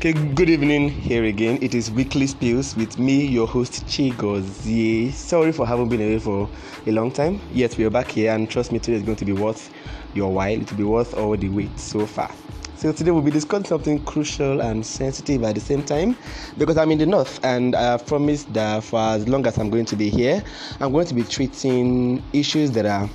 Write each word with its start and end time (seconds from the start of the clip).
Okay, 0.00 0.14
good 0.14 0.48
evening 0.48 0.88
here 0.88 1.24
again. 1.24 1.58
It 1.60 1.74
is 1.74 1.90
Weekly 1.90 2.26
Spills 2.26 2.74
with 2.74 2.98
me, 2.98 3.26
your 3.26 3.46
host 3.46 3.84
Chigozie. 3.86 5.12
Sorry 5.12 5.52
for 5.52 5.66
having 5.66 5.90
been 5.90 6.00
away 6.00 6.18
for 6.18 6.48
a 6.86 6.90
long 6.90 7.12
time. 7.12 7.38
Yet 7.52 7.76
we 7.76 7.84
are 7.84 7.90
back 7.90 8.10
here, 8.10 8.32
and 8.32 8.48
trust 8.48 8.72
me, 8.72 8.78
today 8.78 8.96
is 8.96 9.02
going 9.02 9.18
to 9.18 9.26
be 9.26 9.34
worth 9.34 9.70
your 10.14 10.32
while. 10.32 10.58
It 10.58 10.70
will 10.70 10.78
be 10.78 10.84
worth 10.84 11.12
all 11.12 11.36
the 11.36 11.50
wait 11.50 11.78
so 11.78 12.06
far. 12.06 12.30
So 12.76 12.92
today 12.92 13.10
we'll 13.10 13.20
be 13.20 13.30
discussing 13.30 13.66
something 13.66 14.02
crucial 14.06 14.62
and 14.62 14.86
sensitive 14.86 15.44
at 15.44 15.54
the 15.54 15.60
same 15.60 15.82
time 15.82 16.16
because 16.56 16.78
I'm 16.78 16.90
in 16.92 16.96
the 16.96 17.04
north 17.04 17.38
and 17.44 17.76
I 17.76 17.82
have 17.82 18.06
promised 18.06 18.50
that 18.54 18.82
for 18.82 19.00
as 19.00 19.28
long 19.28 19.46
as 19.46 19.58
I'm 19.58 19.68
going 19.68 19.84
to 19.84 19.96
be 19.96 20.08
here, 20.08 20.42
I'm 20.80 20.92
going 20.92 21.08
to 21.08 21.14
be 21.14 21.24
treating 21.24 22.22
issues 22.32 22.70
that 22.70 22.86
are 22.86 23.06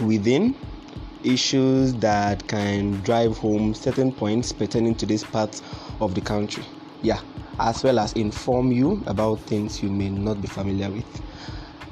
within 0.00 0.54
issues 1.24 1.94
that 1.94 2.46
can 2.46 3.00
drive 3.00 3.36
home 3.38 3.74
certain 3.74 4.12
points 4.12 4.52
pertaining 4.52 4.94
to 4.94 5.06
this 5.06 5.24
part 5.24 5.60
of 6.00 6.14
the 6.14 6.20
country. 6.20 6.64
Yeah, 7.02 7.20
as 7.58 7.82
well 7.84 7.98
as 7.98 8.12
inform 8.14 8.72
you 8.72 9.02
about 9.06 9.40
things 9.40 9.82
you 9.82 9.90
may 9.90 10.08
not 10.08 10.40
be 10.40 10.48
familiar 10.48 10.90
with 10.90 11.06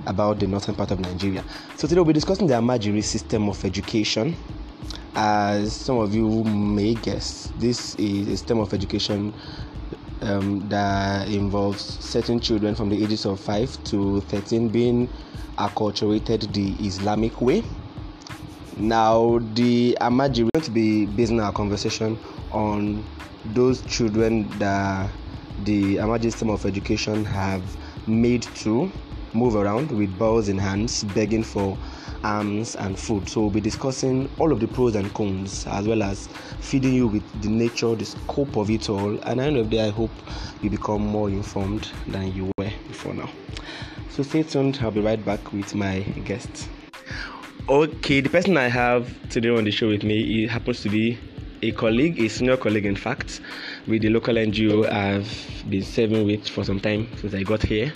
about 0.07 0.41
the 0.41 0.47
northern 0.47 0.75
part 0.75 0.91
of 0.91 1.01
Nigeria. 1.01 1.45
So 1.77 1.87
today 1.87 2.01
we'll 2.01 2.07
be 2.07 2.13
discussing 2.13 2.47
the 2.47 2.55
Amajiri 2.55 3.03
system 3.05 3.49
of 3.49 3.65
education. 3.65 4.37
As 5.15 5.73
some 5.73 5.99
of 5.99 6.15
you 6.15 6.43
may 6.45 6.95
guess, 6.95 7.53
this 7.59 7.95
is 7.97 8.29
a 8.29 8.37
system 8.37 8.59
of 8.61 8.73
education 8.73 9.33
um, 10.23 10.67
that 10.69 11.29
involves 11.29 11.83
certain 11.83 12.41
children 12.41 12.75
from 12.75 12.89
the 12.89 13.03
ages 13.03 13.27
of 13.27 13.39
5 13.41 13.85
to 13.85 14.21
13 14.23 14.69
being 14.69 15.09
acculturated 15.59 16.53
the 16.53 16.73
Islamic 16.87 17.41
way 17.41 17.63
now, 18.79 19.39
the 19.55 19.97
Amaji, 20.01 20.45
we're 20.45 20.51
going 20.55 20.65
to 20.65 20.71
be 20.71 21.05
basing 21.07 21.41
our 21.41 21.53
conversation 21.53 22.19
on 22.53 23.05
those 23.53 23.83
children 23.83 24.49
that 24.59 25.11
the 25.65 25.97
Amaji 25.97 26.25
system 26.25 26.49
of 26.49 26.65
education 26.65 27.25
have 27.25 27.63
made 28.07 28.43
to 28.43 28.91
move 29.35 29.57
around 29.57 29.91
with 29.91 30.17
balls 30.19 30.49
in 30.49 30.57
hands, 30.57 31.05
begging 31.05 31.43
for 31.43 31.77
alms 32.25 32.77
and 32.77 32.99
food. 32.99 33.29
So, 33.29 33.43
we'll 33.43 33.51
be 33.51 33.61
discussing 33.61 34.31
all 34.39 34.53
of 34.53 34.61
the 34.61 34.69
pros 34.69 34.95
and 34.95 35.13
cons 35.13 35.67
as 35.67 35.87
well 35.87 36.03
as 36.03 36.29
feeding 36.61 36.95
you 36.95 37.09
with 37.09 37.43
the 37.43 37.49
nature, 37.49 37.95
the 37.95 38.07
scope 38.07 38.57
of 38.57 38.71
it 38.71 38.89
all. 38.89 39.19
And 39.21 39.23
at 39.23 39.37
the 39.37 39.43
end 39.43 39.57
of 39.59 39.71
the 39.71 39.77
day, 39.77 39.87
I 39.87 39.91
hope 39.91 40.11
you 40.63 40.71
become 40.71 41.03
more 41.03 41.29
informed 41.29 41.91
than 42.09 42.33
you 42.35 42.51
were 42.57 42.71
before 42.89 43.13
now. 43.13 43.29
So, 44.09 44.23
stay 44.23 44.43
tuned. 44.45 44.79
I'll 44.81 44.91
be 44.91 45.01
right 45.01 45.23
back 45.23 45.53
with 45.53 45.75
my 45.75 46.01
guests. 46.25 46.69
Okay, 47.69 48.21
the 48.21 48.29
person 48.29 48.57
I 48.57 48.67
have 48.67 49.09
today 49.29 49.49
on 49.49 49.63
the 49.63 49.71
show 49.71 49.87
with 49.87 50.03
me 50.03 50.49
happens 50.49 50.83
to 50.83 50.89
be 50.89 51.17
a 51.63 51.71
colleague, 51.71 52.21
a 52.21 52.27
senior 52.27 52.57
colleague, 52.57 52.87
in 52.87 52.97
fact, 52.97 53.41
with 53.87 54.03
the 54.03 54.09
local 54.09 54.35
NGO 54.35 54.91
I've 54.91 55.31
been 55.71 55.85
serving 55.85 56.27
with 56.27 56.49
for 56.49 56.65
some 56.65 56.81
time 56.81 57.07
since 57.19 57.33
I 57.35 57.45
got 57.45 57.63
here. 57.63 57.93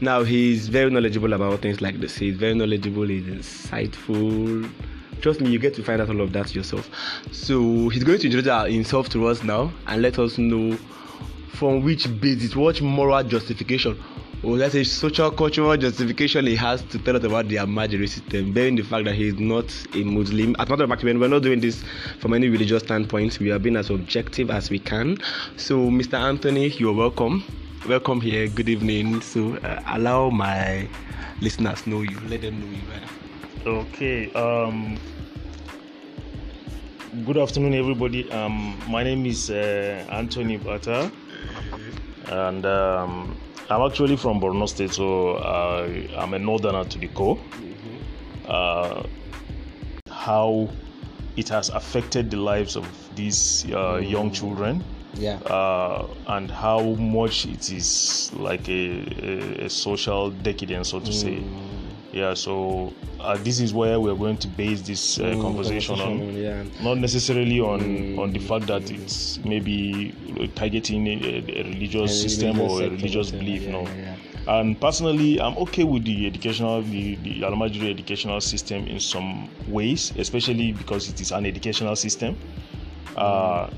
Now 0.00 0.22
he's 0.22 0.68
very 0.68 0.90
knowledgeable 0.90 1.34
about 1.34 1.60
things 1.60 1.82
like 1.82 2.00
this. 2.00 2.16
He's 2.16 2.36
very 2.36 2.54
knowledgeable. 2.54 3.02
He's 3.02 3.24
insightful. 3.24 4.70
Trust 5.20 5.42
me, 5.42 5.50
you 5.50 5.58
get 5.58 5.74
to 5.74 5.82
find 5.82 6.00
out 6.00 6.08
all 6.08 6.22
of 6.22 6.32
that 6.32 6.54
yourself. 6.54 6.88
So 7.30 7.90
he's 7.90 8.04
going 8.04 8.20
to 8.20 8.26
introduce 8.26 8.72
himself 8.72 9.10
to 9.10 9.26
us 9.26 9.42
now 9.42 9.70
and 9.86 10.00
let 10.00 10.18
us 10.18 10.38
know 10.38 10.78
from 11.48 11.82
which 11.82 12.08
basis, 12.22 12.56
what 12.56 12.80
moral 12.80 13.22
justification 13.22 14.02
or 14.42 14.56
let's 14.56 14.90
social 14.90 15.30
cultural 15.30 15.76
justification 15.76 16.46
he 16.46 16.56
has 16.56 16.82
to 16.82 16.98
tell 16.98 17.16
us 17.16 17.24
about 17.24 17.48
the 17.48 17.56
Amajiri 17.56 18.08
system, 18.08 18.52
bearing 18.52 18.76
the 18.76 18.82
fact 18.82 19.04
that 19.04 19.14
he 19.14 19.28
is 19.28 19.38
not 19.38 19.64
a 19.94 20.02
Muslim. 20.04 20.56
As 20.58 20.66
a 20.66 20.70
matter 20.70 20.84
of 20.84 20.90
fact, 20.90 21.04
we're 21.04 21.28
not 21.28 21.42
doing 21.42 21.60
this 21.60 21.82
from 22.18 22.34
any 22.34 22.48
religious 22.48 22.82
standpoint. 22.82 23.38
We 23.40 23.50
are 23.52 23.58
being 23.58 23.76
as 23.76 23.90
objective 23.90 24.50
as 24.50 24.70
we 24.70 24.78
can. 24.78 25.18
So, 25.56 25.88
Mr. 25.90 26.14
Anthony, 26.14 26.68
you're 26.68 26.92
welcome. 26.94 27.44
Welcome 27.88 28.20
here. 28.20 28.48
Good 28.48 28.68
evening. 28.68 29.20
So, 29.20 29.56
uh, 29.56 29.82
allow 29.88 30.30
my 30.30 30.88
listeners 31.40 31.86
know 31.86 32.02
you. 32.02 32.18
Let 32.28 32.42
them 32.42 32.60
know 32.60 32.66
you. 32.66 32.82
Are. 32.92 33.76
Okay. 33.80 34.32
Um, 34.32 34.98
good 37.24 37.38
afternoon, 37.38 37.74
everybody. 37.74 38.30
Um, 38.30 38.78
my 38.88 39.02
name 39.02 39.24
is 39.26 39.50
uh, 39.50 40.04
Anthony 40.10 40.56
Bata, 40.58 41.10
and 42.28 42.66
um, 42.66 43.36
I'm 43.70 43.80
actually 43.82 44.16
from 44.16 44.40
Borno 44.40 44.68
State, 44.68 44.92
so 44.92 45.36
uh, 45.36 45.88
I'm 46.16 46.34
a 46.34 46.38
northerner 46.38 46.84
to 46.84 46.98
the 46.98 47.08
core. 47.08 47.36
Mm-hmm. 47.36 48.46
Uh, 48.46 49.02
how 50.10 50.68
it 51.36 51.48
has 51.48 51.70
affected 51.70 52.30
the 52.30 52.36
lives 52.36 52.76
of 52.76 52.86
these 53.16 53.64
uh, 53.66 53.98
mm. 53.98 54.10
young 54.10 54.30
children, 54.30 54.84
yeah, 55.14 55.36
uh, 55.46 56.06
and 56.28 56.50
how 56.50 56.80
much 56.94 57.46
it 57.46 57.70
is 57.72 58.30
like 58.34 58.68
a, 58.68 59.62
a, 59.62 59.64
a 59.64 59.70
social 59.70 60.30
decadence, 60.30 60.90
so 60.90 61.00
to 61.00 61.10
mm. 61.10 61.14
say. 61.14 61.42
Yeah, 62.14 62.34
so 62.34 62.92
uh, 63.18 63.36
this 63.38 63.58
is 63.58 63.74
where 63.74 63.98
we're 63.98 64.14
going 64.14 64.36
to 64.36 64.46
base 64.46 64.82
this 64.82 65.18
uh, 65.18 65.22
mm, 65.24 65.42
conversation, 65.42 65.98
on, 65.98 66.32
yeah. 66.36 66.62
not 66.80 66.98
necessarily 66.98 67.58
on 67.58 67.80
mm. 67.80 68.18
on 68.20 68.32
the 68.32 68.38
fact 68.38 68.68
that 68.68 68.88
it's 68.88 69.44
maybe 69.44 70.14
targeting 70.54 71.08
a, 71.08 71.10
a 71.10 71.64
religious 71.64 72.12
a 72.12 72.28
system 72.28 72.56
religious 72.56 72.72
or 72.72 72.82
a 72.84 72.90
religious 72.90 73.30
belief. 73.32 73.62
Yeah, 73.62 73.70
no, 73.72 73.82
yeah, 73.82 74.16
and 74.46 74.80
personally, 74.80 75.40
I'm 75.40 75.58
okay 75.58 75.82
with 75.82 76.04
the 76.04 76.28
educational 76.28 76.82
the 76.82 77.16
the 77.16 77.40
Almajiri 77.40 77.90
educational 77.90 78.40
system 78.40 78.86
in 78.86 79.00
some 79.00 79.50
ways, 79.66 80.12
especially 80.16 80.70
because 80.70 81.08
it 81.08 81.20
is 81.20 81.32
an 81.32 81.46
educational 81.46 81.96
system. 81.96 82.36
Uh, 83.16 83.70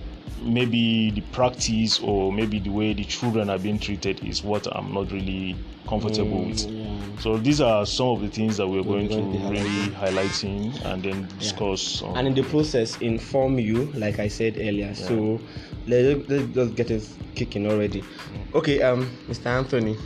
maybe 0.42 1.10
the 1.10 1.20
practice 1.32 1.98
or 2.00 2.32
maybe 2.32 2.58
the 2.58 2.70
way 2.70 2.92
the 2.92 3.04
children 3.04 3.50
are 3.50 3.58
being 3.58 3.78
treated 3.78 4.22
is 4.24 4.42
what 4.42 4.66
I'm 4.76 4.92
not 4.92 5.10
really 5.10 5.56
comfortable 5.88 6.38
mm, 6.38 6.48
with. 6.48 6.66
Yeah. 6.66 7.20
So 7.20 7.36
these 7.38 7.60
are 7.60 7.86
some 7.86 8.08
of 8.08 8.20
the 8.20 8.28
things 8.28 8.56
that 8.58 8.68
we're, 8.68 8.82
going, 8.82 9.08
going, 9.08 9.32
to 9.32 9.48
really 9.48 9.88
highlighting 9.90 10.84
and 10.84 11.02
then 11.02 11.28
discuss. 11.38 12.02
Yeah. 12.02 12.12
and 12.16 12.28
in 12.28 12.34
the 12.34 12.42
process, 12.42 12.96
inform 12.98 13.58
you, 13.58 13.86
like 13.94 14.18
I 14.18 14.28
said 14.28 14.56
earlier. 14.56 14.86
Yeah. 14.86 14.92
So 14.94 15.40
let's, 15.86 16.28
let's 16.28 16.54
just 16.54 16.74
get 16.74 16.90
us 16.90 17.14
kicking 17.34 17.70
already. 17.70 18.02
Okay, 18.54 18.82
um, 18.82 19.10
Mr. 19.28 19.46
Anthony. 19.46 19.96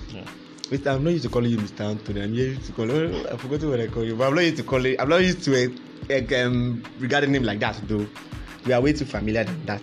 Mr. 0.69 0.94
I'm 0.94 1.03
not 1.03 1.10
used 1.10 1.25
to 1.25 1.30
calling 1.30 1.50
you 1.50 1.59
Mr. 1.59 1.80
Anthony. 1.80 2.22
I'm 2.22 2.32
used 2.32 2.66
to 2.66 2.72
call. 2.72 2.91
I 2.91 3.36
forgot 3.36 3.69
what 3.69 3.80
I 3.80 3.88
call 3.88 4.04
you, 4.04 4.14
but 4.14 4.28
I'm 4.28 4.34
not 4.34 4.44
used 4.44 4.59
to 4.59 4.62
call 4.62 4.84
it. 4.86 5.00
I'm 5.00 5.09
not 5.09 5.22
used 5.22 5.42
to 5.44 5.54
it 5.54 6.32
um, 6.32 6.84
regarding 7.00 7.34
him 7.34 7.42
like 7.42 7.59
that, 7.59 7.80
though 7.88 8.06
we 8.66 8.72
are 8.72 8.81
way 8.81 8.93
too 8.93 9.04
familiar 9.04 9.44
than 9.44 9.66
that. 9.66 9.82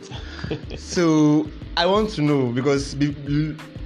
so 0.80 1.48
I 1.76 1.86
want 1.86 2.10
to 2.12 2.22
know 2.22 2.52
because 2.52 2.96
be, 2.96 3.12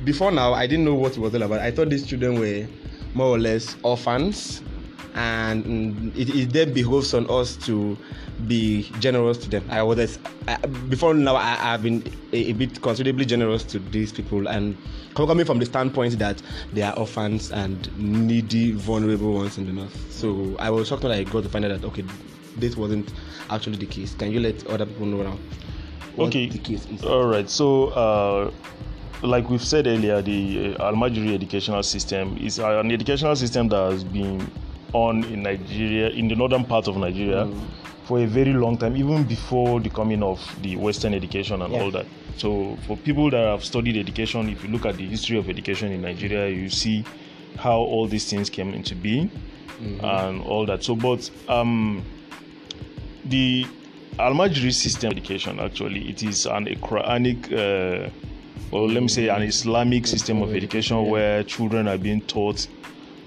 before 0.04 0.32
now 0.32 0.54
I 0.54 0.68
didn't 0.68 0.86
know 0.86 0.96
what 0.96 1.14
it 1.14 1.20
was 1.20 1.34
all 1.36 1.44
about. 1.44 1.60
I 1.60 1.72
thought 1.72 1.90
these 1.90 2.06
children 2.06 2.40
were 2.40 2.68
more 3.14 3.28
or 3.28 3.40
less 3.40 3.76
orphans, 3.84 4.62
and 5.16 6.16
it, 6.16 6.30
it 6.30 6.54
then 6.54 6.74
behoves 6.74 7.14
on 7.14 7.30
us 7.30 7.56
to 7.66 7.98
be 8.48 8.84
generous 9.00 9.38
to 9.40 9.50
them. 9.50 9.64
I 9.70 9.84
was 9.84 10.18
I, 10.48 10.58
before 10.58 11.14
now 11.14 11.36
I, 11.36 11.56
have 11.56 11.84
been 11.84 12.04
a, 12.34 12.50
a, 12.50 12.54
bit 12.54 12.82
considerably 12.82 13.26
generous 13.26 13.64
to 13.66 13.80
these 13.80 14.12
people, 14.12 14.48
and 14.48 14.78
coming 15.16 15.46
from 15.46 15.60
the 15.60 15.66
standpoint 15.66 16.18
that 16.20 16.42
they 16.74 16.82
are 16.82 16.98
orphans 16.98 17.52
and 17.52 17.90
needy, 17.98 18.72
vulnerable 18.72 19.34
ones 19.34 19.58
in 19.58 19.68
the 19.68 19.74
north. 19.74 20.12
So 20.12 20.56
I 20.60 20.70
was 20.70 20.88
shocked 20.88 21.04
when 21.04 21.12
I 21.12 21.24
got 21.24 21.44
to 21.44 21.50
find 21.50 21.66
out 21.66 21.82
that 21.82 21.88
okay, 21.88 22.04
this 22.58 22.76
wasn't 22.76 23.12
actually 23.50 23.78
the 23.78 23.86
case. 23.86 24.14
Can 24.16 24.32
you 24.32 24.40
let 24.40 24.66
other 24.68 24.86
people 24.86 25.06
know 25.06 25.24
now? 25.24 25.38
okay. 26.20 26.50
The 26.50 26.58
case 26.60 26.86
is? 26.88 27.04
All 27.04 27.26
right. 27.26 27.50
So. 27.50 27.88
Uh, 27.90 28.52
like 29.24 29.50
we've 29.50 29.64
said 29.64 29.88
earlier, 29.88 30.22
the 30.22 30.76
uh, 30.80 30.92
Almajiri 30.92 31.34
educational 31.36 31.84
system 31.84 32.38
is 32.38 32.60
uh, 32.60 32.80
an 32.80 32.92
educational 32.92 33.36
system 33.36 33.68
that 33.70 33.92
has 33.92 34.04
been 34.04 34.50
on 34.94 35.24
in 35.26 35.44
Nigeria, 35.44 36.10
in 36.10 36.28
the 36.28 36.36
northern 36.36 36.66
part 36.66 36.88
of 36.88 36.98
Nigeria, 36.98 37.46
mm. 37.46 37.62
for 38.06 38.20
a 38.20 38.26
very 38.26 38.54
long 38.54 38.78
time, 38.78 38.98
even 38.98 39.24
before 39.24 39.80
the 39.80 39.90
coming 39.90 40.24
of 40.24 40.40
the 40.62 40.76
Western 40.76 41.14
education 41.14 41.62
and 41.62 41.74
yeah. 41.74 41.82
all 41.82 41.92
that. 41.92 42.06
So, 42.38 42.78
for 42.88 42.98
people 42.98 43.30
that 43.30 43.46
have 43.46 43.64
studied 43.64 43.98
education, 43.98 44.50
if 44.50 44.64
you 44.64 44.70
look 44.70 44.86
at 44.86 44.98
the 44.98 45.08
history 45.08 45.38
of 45.38 45.50
education 45.50 45.92
in 45.92 46.02
Nigeria, 46.02 46.50
you 46.50 46.70
see 46.70 47.06
how 47.58 47.78
all 47.78 48.08
these 48.08 48.30
things 48.30 48.50
came 48.50 48.74
into 48.74 48.96
being 48.96 49.30
mm-hmm. 49.80 50.04
and 50.04 50.42
all 50.42 50.66
that. 50.66 50.84
So, 50.84 50.96
but 50.96 51.30
um, 51.48 52.04
the 53.26 53.66
Almajiri 54.20 54.74
system 54.74 55.12
of 55.12 55.18
education 55.18 55.60
actually 55.60 56.10
it 56.10 56.24
is 56.24 56.46
an 56.46 56.66
Quranic 56.66 57.52
uh, 57.52 58.10
or 58.72 58.88
let 58.88 59.02
me 59.02 59.08
say 59.08 59.28
an 59.28 59.42
Islamic 59.42 60.08
system 60.08 60.42
of 60.42 60.56
education 60.56 61.06
where 61.08 61.44
children 61.44 61.88
are 61.88 61.98
being 61.98 62.22
taught 62.22 62.68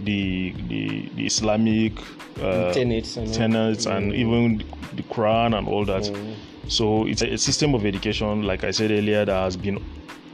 the 0.00 0.52
the, 0.68 1.08
the 1.14 1.26
Islamic 1.26 1.92
uh, 2.40 2.72
tenets, 2.72 3.16
and, 3.16 3.32
tenets 3.32 3.86
and 3.86 4.12
even 4.14 4.58
the 4.96 5.02
Quran 5.04 5.56
and 5.56 5.68
all 5.68 5.84
that. 5.84 6.02
Mm. 6.02 6.34
So 6.68 7.06
it's 7.06 7.22
a, 7.22 7.34
a, 7.34 7.38
system 7.38 7.74
of 7.74 7.84
education, 7.84 8.42
like 8.42 8.64
I 8.64 8.70
said 8.70 8.90
earlier, 8.90 9.24
that 9.24 9.34
has 9.34 9.56
been 9.56 9.82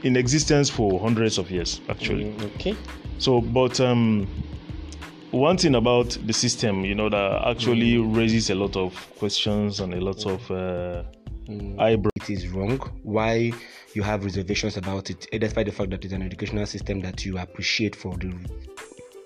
in 0.03 0.15
existence 0.15 0.69
for 0.69 0.99
hundreds 0.99 1.37
of 1.37 1.51
years 1.51 1.81
actually. 1.89 2.25
Mm, 2.25 2.55
okay. 2.55 2.75
So, 3.17 3.41
but 3.41 3.79
um, 3.79 4.27
one 5.31 5.57
thing 5.57 5.75
about 5.75 6.17
the 6.25 6.33
system, 6.33 6.83
you 6.83 6.95
know, 6.95 7.09
that 7.09 7.47
actually 7.47 7.95
mm. 7.95 8.15
raises 8.15 8.49
a 8.49 8.55
lot 8.55 8.75
of 8.75 8.93
questions 9.17 9.79
and 9.79 9.93
a 9.93 10.01
lot 10.01 10.25
of 10.25 10.51
uh, 10.51 11.03
mm. 11.47 11.79
eyebrow 11.79 12.11
it 12.15 12.29
is 12.29 12.47
wrong, 12.49 12.77
why 13.03 13.51
you 13.93 14.03
have 14.03 14.23
reservations 14.23 14.77
about 14.77 15.09
it, 15.09 15.27
despite 15.39 15.65
the 15.65 15.71
fact 15.71 15.89
that 15.91 16.03
it's 16.03 16.13
an 16.13 16.21
educational 16.21 16.65
system 16.65 16.99
that 17.01 17.25
you 17.25 17.37
appreciate 17.37 17.95
for 17.95 18.15
the 18.17 18.33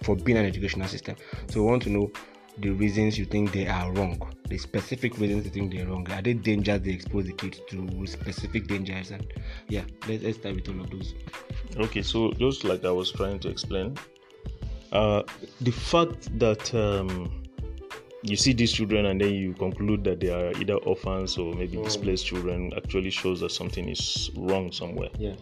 for 0.04 0.16
being 0.16 0.38
an 0.38 0.46
educational 0.46 0.88
system. 0.88 1.16
So 1.48 1.62
we 1.62 1.70
want 1.72 1.84
to 1.84 1.90
know 1.90 2.12
the 2.60 2.70
reasons 2.70 3.18
you 3.18 3.26
think 3.26 3.52
they 3.52 3.68
are 3.68 3.92
wrong, 3.94 4.32
the 4.48 4.58
specific 4.58 5.18
reasons 5.18 5.46
you 5.46 5.52
think 5.52 5.74
they're 5.74 5.88
wrong. 5.88 6.10
Are 6.12 6.22
they 6.22 6.34
dangers 6.34 6.82
they 6.82 6.92
expose 6.92 7.26
the 7.26 7.34
kids 7.34 7.60
to 7.70 8.08
specific 8.08 8.68
dangers? 8.68 9.12
And 9.12 9.26
yeah, 9.68 9.84
let's, 10.08 10.24
let's 10.24 10.38
start 10.38 10.56
with 10.56 10.70
all 10.70 10.82
of 10.82 10.90
those. 10.90 11.16
Okay, 11.76 12.02
so 12.02 12.32
just 12.34 12.64
like 12.64 12.86
I 12.86 12.92
was 12.92 13.12
trying 13.12 13.40
to 13.40 13.50
explain, 13.50 13.98
uh, 14.96 15.24
the 15.60 15.72
fact 15.72 16.40
that 16.40 16.74
um, 16.74 17.30
you 18.22 18.38
see 18.38 18.54
these 18.54 18.72
children 18.72 19.08
and 19.08 19.20
then 19.20 19.34
you 19.34 19.54
conclude 19.54 20.04
that 20.06 20.22
they 20.22 20.30
are 20.30 20.52
either 20.54 20.76
orphans 20.76 21.38
or 21.38 21.54
maybe 21.54 21.78
oh. 21.78 21.84
displaced 21.84 22.26
children 22.26 22.72
actually 22.78 23.10
shows 23.10 23.42
that 23.42 23.52
something 23.52 23.90
is 23.90 24.30
wrong 24.38 24.72
somewhere. 24.72 25.10
Yeah. 25.20 25.36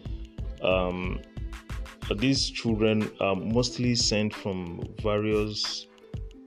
Um, 0.64 1.22
these 2.18 2.50
children 2.50 3.12
are 3.20 3.36
mostly 3.36 3.94
sent 3.96 4.34
from 4.34 4.82
various 5.02 5.86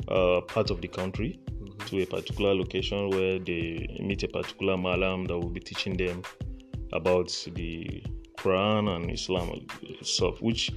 uh, 0.08 0.40
parts 0.40 0.72
of 0.72 0.80
the 0.80 0.88
country 0.88 1.38
mm-hmm. 1.48 1.86
to 1.86 2.02
a 2.02 2.06
particular 2.06 2.54
location 2.54 3.10
where 3.10 3.38
they 3.38 3.96
meet 4.00 4.24
a 4.24 4.28
particular 4.28 4.76
malam 4.76 5.26
that 5.26 5.38
will 5.38 5.48
be 5.48 5.60
teaching 5.60 5.96
them 5.96 6.22
about 6.92 7.28
the 7.54 8.02
Quran 8.36 8.94
and 8.94 9.10
Islam 9.10 9.66
stuff, 10.02 10.40
which, 10.40 10.72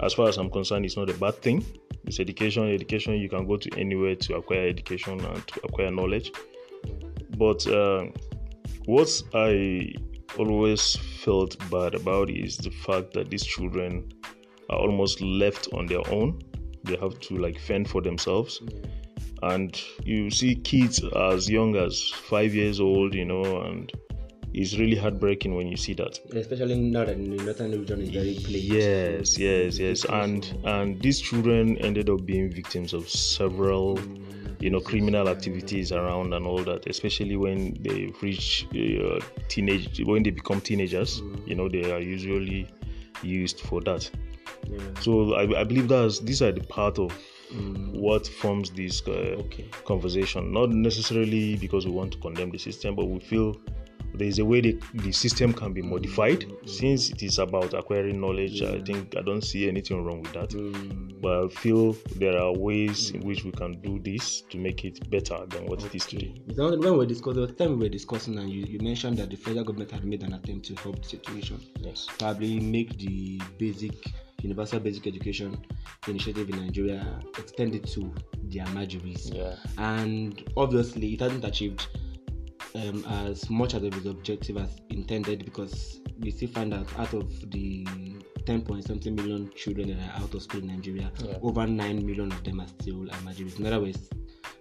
as 0.00 0.14
far 0.14 0.28
as 0.28 0.36
I'm 0.38 0.50
concerned, 0.50 0.84
is 0.84 0.96
not 0.96 1.10
a 1.10 1.14
bad 1.14 1.36
thing. 1.42 1.64
It's 2.04 2.18
education. 2.18 2.72
Education, 2.72 3.14
you 3.14 3.28
can 3.28 3.46
go 3.46 3.56
to 3.56 3.70
anywhere 3.78 4.16
to 4.16 4.36
acquire 4.36 4.68
education 4.68 5.20
and 5.24 5.46
to 5.48 5.60
acquire 5.64 5.90
knowledge. 5.90 6.32
But 7.36 7.66
uh, 7.66 8.06
what 8.86 9.10
I 9.34 9.92
always 10.38 10.96
felt 10.96 11.56
bad 11.70 11.94
about 11.94 12.30
is 12.30 12.56
the 12.56 12.70
fact 12.70 13.12
that 13.14 13.30
these 13.30 13.44
children 13.44 14.10
are 14.70 14.78
almost 14.78 15.20
left 15.20 15.68
on 15.72 15.86
their 15.86 16.06
own. 16.10 16.40
They 16.84 16.96
have 16.96 17.20
to 17.20 17.36
like 17.36 17.58
fend 17.58 17.88
for 17.88 18.00
themselves. 18.00 18.60
And 19.42 19.80
you 20.04 20.30
see 20.30 20.54
kids 20.54 21.02
as 21.16 21.48
young 21.50 21.76
as 21.76 22.10
five 22.10 22.54
years 22.54 22.80
old, 22.80 23.14
you 23.14 23.24
know, 23.24 23.62
and 23.62 23.92
it's 24.54 24.76
really 24.76 24.96
heartbreaking 24.96 25.54
when 25.54 25.68
you 25.68 25.76
see 25.76 25.94
that. 25.94 26.18
Especially 26.34 26.76
now 26.76 27.04
that 27.04 27.16
the 27.16 27.22
northern 27.22 27.72
region 27.72 28.02
is 28.02 28.10
very 28.10 28.34
plagued. 28.34 28.64
Yes, 28.64 29.38
yes, 29.38 29.78
yes, 29.78 30.04
and 30.04 30.54
and 30.64 31.00
these 31.00 31.20
children 31.20 31.78
ended 31.78 32.10
up 32.10 32.24
being 32.26 32.50
victims 32.50 32.92
of 32.92 33.08
several, 33.08 33.98
you 34.60 34.70
know, 34.70 34.80
criminal 34.80 35.28
activities 35.28 35.92
around 35.92 36.34
and 36.34 36.46
all 36.46 36.62
that. 36.64 36.86
Especially 36.86 37.36
when 37.36 37.76
they 37.82 38.12
reach 38.20 38.66
uh, 38.74 39.20
teenage, 39.48 40.00
when 40.04 40.22
they 40.22 40.30
become 40.30 40.60
teenagers, 40.60 41.22
you 41.46 41.54
know, 41.54 41.68
they 41.68 41.90
are 41.92 42.00
usually 42.00 42.68
used 43.22 43.60
for 43.60 43.80
that. 43.82 44.10
Yeah. 44.68 44.78
So 45.00 45.34
I, 45.34 45.60
I 45.60 45.64
believe 45.64 45.88
that 45.88 46.20
these 46.24 46.42
are 46.42 46.52
the 46.52 46.62
part 46.62 46.98
of 46.98 47.12
Mm. 47.52 48.00
what 48.00 48.26
forms 48.26 48.70
this 48.70 49.02
uh, 49.06 49.10
okay. 49.10 49.66
conversation. 49.84 50.54
Not 50.54 50.70
necessarily 50.70 51.56
because 51.56 51.84
we 51.84 51.92
want 51.92 52.12
to 52.12 52.18
condemn 52.18 52.50
the 52.50 52.56
system, 52.56 52.96
but 52.96 53.04
we 53.04 53.20
feel 53.20 53.60
there 54.14 54.28
is 54.28 54.38
a 54.38 54.44
way 54.44 54.60
the, 54.60 54.78
the 54.94 55.12
system 55.12 55.52
can 55.52 55.72
be 55.72 55.82
modified 55.82 56.44
since 56.66 57.10
it 57.10 57.22
is 57.22 57.38
about 57.38 57.72
acquiring 57.74 58.20
knowledge 58.20 58.60
yeah. 58.60 58.70
i 58.70 58.80
think 58.82 59.16
i 59.16 59.22
don't 59.22 59.42
see 59.42 59.68
anything 59.68 60.04
wrong 60.04 60.22
with 60.22 60.32
that 60.32 60.50
mm. 60.50 61.20
but 61.20 61.44
i 61.44 61.48
feel 61.48 61.92
there 62.16 62.38
are 62.38 62.52
ways 62.52 63.10
in 63.10 63.20
which 63.22 63.44
we 63.44 63.52
can 63.52 63.80
do 63.80 63.98
this 64.00 64.42
to 64.42 64.58
make 64.58 64.84
it 64.84 65.08
better 65.10 65.38
than 65.48 65.66
what 65.66 65.78
okay. 65.80 65.88
it 65.88 65.94
is 65.94 66.06
today 66.06 66.34
when 66.56 66.80
we 66.80 66.90
were 66.90 67.06
discussing 67.06 67.46
the 67.46 67.52
time 67.52 67.78
we 67.78 67.84
were 67.84 67.88
discussing 67.88 68.38
and 68.38 68.50
you, 68.50 68.64
you 68.64 68.78
mentioned 68.80 69.16
that 69.16 69.30
the 69.30 69.36
federal 69.36 69.64
government 69.64 69.90
had 69.90 70.04
made 70.04 70.22
an 70.22 70.34
attempt 70.34 70.66
to 70.66 70.74
help 70.76 71.00
the 71.02 71.08
situation 71.08 71.60
yes 71.80 72.06
probably 72.18 72.60
make 72.60 72.98
the 72.98 73.40
basic 73.58 73.92
universal 74.42 74.80
basic 74.80 75.06
education 75.06 75.56
initiative 76.08 76.48
in 76.50 76.56
nigeria 76.56 77.20
extended 77.38 77.86
to 77.86 78.12
the 78.48 78.58
Almajiris 78.58 79.34
yeah. 79.34 79.54
and 79.78 80.44
obviously 80.56 81.14
it 81.14 81.20
hasn't 81.20 81.44
achieved 81.44 81.86
um, 82.74 83.04
as 83.26 83.48
much 83.50 83.74
as 83.74 83.82
it 83.82 83.94
was 83.94 84.06
objective 84.06 84.56
as 84.56 84.80
intended 84.90 85.44
because 85.44 86.00
we 86.20 86.30
still 86.30 86.48
find 86.48 86.72
that 86.72 86.86
out 86.98 87.12
of 87.12 87.50
the 87.50 87.86
10 88.46 88.62
point 88.62 88.84
something 88.84 89.14
million 89.14 89.50
children 89.54 89.88
that 89.88 89.98
are 89.98 90.22
out 90.22 90.34
of 90.34 90.42
school 90.42 90.60
in 90.60 90.68
Nigeria, 90.68 91.10
yeah. 91.24 91.36
over 91.42 91.66
9 91.66 92.06
million 92.06 92.32
of 92.32 92.42
them 92.44 92.60
are 92.60 92.66
still 92.66 93.04
Nigerians. 93.24 93.58
In 93.58 93.66
other 93.66 93.80
words, 93.80 94.08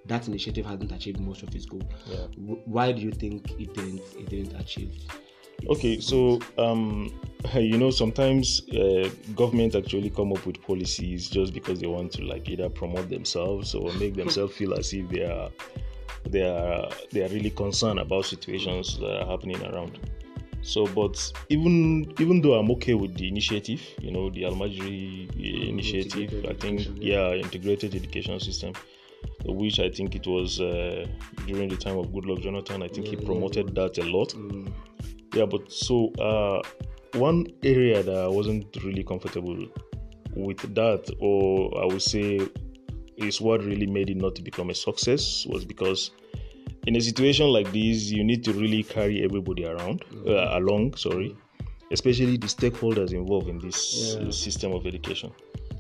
that 0.06 0.28
initiative 0.28 0.66
hasn't 0.66 0.92
achieved 0.92 1.20
most 1.20 1.44
of 1.44 1.54
its 1.56 1.66
goal. 1.66 1.82
Yeah. 2.06 2.26
Why 2.66 2.92
do 2.92 3.02
you 3.02 3.12
think 3.12 3.52
it 3.60 3.74
didn't 3.74 4.02
it 4.18 4.30
didn't 4.30 4.60
achieve? 4.60 4.94
Okay, 5.70 6.00
so 6.00 6.40
um, 6.58 7.12
you 7.56 7.78
know 7.78 7.92
sometimes 7.92 8.68
uh, 8.70 9.10
government 9.36 9.76
actually 9.76 10.10
come 10.10 10.32
up 10.34 10.46
with 10.46 10.62
policies 10.62 11.30
just 11.30 11.54
because 11.54 11.80
they 11.80 11.88
want 11.88 12.12
to 12.14 12.24
like 12.24 12.50
either 12.50 12.70
promote 12.70 13.10
themselves 13.10 13.76
or 13.76 13.92
make 13.94 14.16
themselves 14.16 14.54
feel 14.58 14.74
as 14.74 14.92
if 14.94 15.08
they 15.10 15.24
are 15.24 15.50
they 16.30 16.44
are 16.44 16.90
they 17.12 17.24
are 17.24 17.30
really 17.30 17.50
concerned 17.50 18.00
about 18.00 18.26
situations 18.26 18.98
that 19.00 19.22
are 19.22 19.26
happening 19.26 19.62
around. 19.66 20.00
So, 20.64 20.86
but 20.86 21.32
even 21.50 22.14
even 22.20 22.42
though 22.42 22.54
I'm 22.54 22.70
okay 22.72 22.94
with 22.94 23.16
the 23.16 23.28
initiative, 23.28 23.82
you 24.00 24.12
know, 24.12 24.30
the 24.30 24.44
Almajiri 24.44 25.68
initiative, 25.70 26.46
I 26.48 26.54
think 26.54 26.88
yeah, 26.96 27.34
integrated 27.34 27.96
education 27.96 28.40
system, 28.40 28.74
which 29.46 29.80
I 29.80 29.90
think 29.90 30.16
it 30.16 30.28
was 30.28 30.62
uh, 30.62 31.08
during 31.48 31.68
the 31.70 31.78
time 31.78 31.98
of 31.98 32.08
Goodluck 32.08 32.42
Jonathan. 32.42 32.84
I 32.84 32.88
think 32.88 33.08
he 33.08 33.16
promoted 33.16 33.74
that 33.76 33.98
a 33.98 34.04
lot. 34.04 34.30
Mm. 34.30 34.72
Yeah, 35.34 35.46
but 35.46 35.72
so 35.72 36.12
uh, 36.20 36.62
one 37.18 37.48
area 37.64 38.04
that 38.04 38.16
I 38.16 38.28
wasn't 38.28 38.76
really 38.84 39.04
comfortable 39.04 39.58
with 40.36 40.76
that, 40.76 41.10
or 41.20 41.82
I 41.82 41.86
would 41.86 42.02
say 42.02 42.40
is 43.24 43.42
what 43.42 43.64
really 43.64 43.88
made 43.88 44.10
it 44.10 44.18
not 44.18 44.36
to 44.36 44.42
become 44.42 44.70
a 44.70 44.76
success 44.76 45.46
was 45.48 45.66
because 45.66 46.12
in 46.88 46.96
a 46.96 47.02
situation 47.02 47.48
like 47.48 47.72
this 47.72 48.12
you 48.12 48.24
need 48.24 48.44
to 48.44 48.54
really 48.54 48.84
carry 48.84 49.24
everybody 49.24 49.66
around 49.66 50.04
mm-hmm. 50.06 50.30
uh, 50.30 50.58
along 50.58 50.94
sorry 50.96 51.36
especially 51.92 52.38
the 52.38 52.48
stakeholders 52.48 53.12
involved 53.12 53.48
in 53.48 53.60
this 53.60 54.16
yeah. 54.20 54.30
system 54.32 54.72
of 54.72 54.86
education 54.86 55.32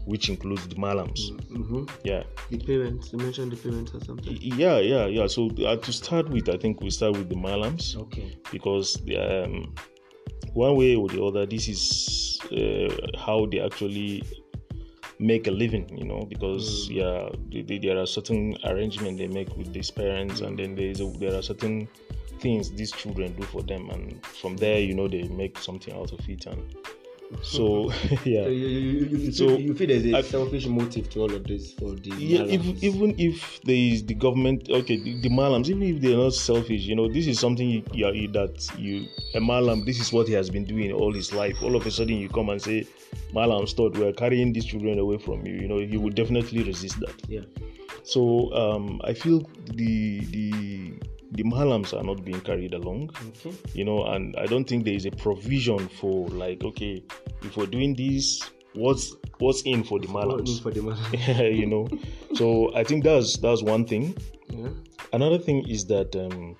which 0.05 0.29
includes 0.29 0.67
the 0.67 0.75
malams 0.75 1.31
mm-hmm. 1.31 1.85
yeah 2.03 2.23
the 2.49 2.57
parents 2.59 3.11
you 3.13 3.19
mentioned 3.19 3.51
the 3.51 3.55
parents 3.55 3.93
or 3.93 4.03
something 4.03 4.37
yeah 4.41 4.79
yeah 4.79 5.05
yeah 5.05 5.27
so 5.27 5.49
uh, 5.65 5.75
to 5.77 5.93
start 5.93 6.27
with 6.29 6.49
i 6.49 6.57
think 6.57 6.81
we 6.81 6.89
start 6.89 7.13
with 7.13 7.29
the 7.29 7.35
malams 7.35 7.95
okay 7.95 8.37
because 8.51 9.01
um, 9.17 9.73
one 10.53 10.75
way 10.75 10.95
or 10.95 11.07
the 11.07 11.23
other 11.23 11.45
this 11.45 11.67
is 11.67 12.39
uh, 12.51 13.17
how 13.17 13.45
they 13.45 13.59
actually 13.59 14.23
make 15.21 15.47
a 15.47 15.51
living, 15.51 15.87
you 15.97 16.03
know, 16.03 16.25
because 16.25 16.89
yeah, 16.89 17.29
they, 17.49 17.61
they, 17.61 17.77
there 17.77 17.97
are 17.97 18.07
certain 18.07 18.57
arrangements 18.65 19.19
they 19.19 19.27
make 19.27 19.55
with 19.55 19.71
these 19.71 19.91
parents, 19.91 20.41
and 20.41 20.57
then 20.57 20.75
there 20.75 20.87
is 20.87 20.99
a, 20.99 21.05
there 21.19 21.35
are 21.35 21.41
certain 21.41 21.87
things 22.39 22.71
these 22.71 22.91
children 22.91 23.31
do 23.33 23.43
for 23.43 23.61
them, 23.61 23.89
and 23.91 24.25
from 24.25 24.57
there, 24.57 24.79
you 24.79 24.95
know, 24.95 25.07
they 25.07 25.23
make 25.27 25.57
something 25.59 25.93
out 25.93 26.11
of 26.11 26.27
it, 26.27 26.47
and 26.47 26.75
so 27.41 27.91
yeah. 28.25 28.43
So 28.43 28.49
you, 28.49 28.67
you, 28.67 29.05
you, 29.17 29.31
so 29.31 29.57
you 29.57 29.73
feel 29.73 29.87
there's 29.87 30.05
a 30.05 30.17
I, 30.17 30.21
selfish 30.21 30.67
motive 30.67 31.09
to 31.11 31.21
all 31.21 31.33
of 31.33 31.43
this 31.45 31.73
for 31.73 31.91
the 31.91 32.11
yeah. 32.17 32.43
Even 32.43 32.77
even 32.83 33.15
if 33.17 33.61
there 33.63 33.75
is 33.75 34.05
the 34.05 34.13
government, 34.13 34.69
okay, 34.69 34.97
the, 34.97 35.19
the 35.21 35.29
malams, 35.29 35.69
even 35.69 35.83
if 35.83 36.01
they're 36.01 36.17
not 36.17 36.33
selfish, 36.33 36.81
you 36.83 36.95
know, 36.95 37.07
this 37.11 37.27
is 37.27 37.39
something 37.39 37.69
you, 37.69 37.83
you, 37.93 38.27
that 38.29 38.67
you 38.77 39.07
a 39.35 39.39
malam. 39.39 39.85
This 39.85 39.99
is 39.99 40.11
what 40.13 40.27
he 40.27 40.33
has 40.33 40.49
been 40.49 40.65
doing 40.65 40.91
all 40.91 41.13
his 41.13 41.33
life. 41.33 41.61
All 41.63 41.75
of 41.75 41.85
a 41.85 41.91
sudden, 41.91 42.17
you 42.17 42.29
come 42.29 42.49
and 42.49 42.61
say, 42.61 42.87
malam, 43.33 43.67
stop. 43.67 43.97
We're 43.97 44.13
carrying 44.13 44.53
these 44.53 44.65
children 44.65 44.99
away 44.99 45.17
from 45.17 45.45
you. 45.45 45.53
You 45.53 45.67
know, 45.67 45.79
he 45.79 45.97
would 45.97 46.15
definitely 46.15 46.63
resist 46.63 46.99
that. 46.99 47.15
Yeah. 47.27 47.41
So 48.03 48.53
um, 48.53 49.01
I 49.03 49.13
feel 49.13 49.47
the 49.65 50.19
the 50.25 50.93
the 51.31 51.43
malams 51.43 51.97
are 51.97 52.03
not 52.03 52.23
being 52.23 52.41
carried 52.41 52.73
along 52.73 53.09
okay. 53.27 53.55
you 53.73 53.85
know 53.85 54.03
and 54.05 54.35
i 54.37 54.45
don't 54.45 54.65
think 54.67 54.83
there 54.83 54.93
is 54.93 55.05
a 55.05 55.11
provision 55.11 55.87
for 55.87 56.27
like 56.29 56.63
okay 56.63 57.03
if 57.43 57.55
we're 57.57 57.65
doing 57.65 57.95
this 57.95 58.41
what's 58.73 59.15
what's 59.39 59.61
in 59.63 59.83
for 59.83 59.99
the 59.99 60.07
malams 60.07 60.61
for 60.61 60.71
the 60.71 60.79
malams 60.81 61.55
you 61.57 61.65
know 61.65 61.87
so 62.33 62.73
i 62.75 62.83
think 62.83 63.03
that's 63.03 63.37
that's 63.37 63.63
one 63.63 63.85
thing 63.85 64.15
yeah. 64.49 64.69
another 65.13 65.37
thing 65.37 65.67
is 65.67 65.85
that 65.85 66.15
um, 66.15 66.55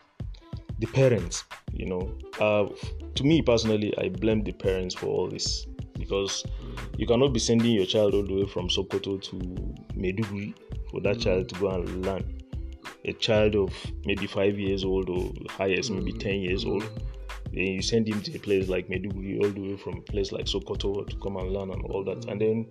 the 0.79 0.87
parents 0.87 1.43
you 1.73 1.85
know 1.85 2.13
uh, 2.39 2.67
to 3.15 3.23
me 3.23 3.41
personally 3.41 3.93
i 3.97 4.09
blame 4.09 4.43
the 4.43 4.51
parents 4.51 4.95
for 4.95 5.07
all 5.07 5.27
this 5.27 5.67
because 5.97 6.45
you 6.97 7.05
cannot 7.05 7.31
be 7.33 7.39
sending 7.39 7.71
your 7.71 7.85
child 7.85 8.13
all 8.13 8.23
the 8.23 8.33
way 8.33 8.45
from 8.45 8.67
sokoto 8.67 9.21
to 9.21 9.35
Maiduguri 9.95 10.53
for 10.89 10.99
that 11.01 11.17
mm. 11.17 11.21
child 11.21 11.49
to 11.49 11.55
go 11.59 11.69
and 11.69 12.05
learn 12.05 12.40
a 13.05 13.13
child 13.13 13.55
of 13.55 13.73
maybe 14.05 14.27
five 14.27 14.59
years 14.59 14.83
old 14.83 15.09
or 15.09 15.31
highest 15.49 15.91
maybe 15.91 16.11
10 16.11 16.35
years 16.35 16.65
old 16.65 16.83
then 17.53 17.65
you 17.65 17.81
send 17.81 18.07
him 18.07 18.21
to 18.21 18.35
a 18.35 18.39
place 18.39 18.69
like 18.69 18.87
Maiduguri 18.87 19.43
all 19.43 19.49
the 19.49 19.61
way 19.61 19.77
from 19.77 19.97
a 19.97 20.01
place 20.01 20.31
like 20.31 20.45
Sokoto 20.45 21.07
to 21.07 21.15
come 21.17 21.37
and 21.37 21.51
learn 21.51 21.71
and 21.71 21.83
all 21.85 22.03
that. 22.05 22.25
And 22.25 22.39
then 22.39 22.65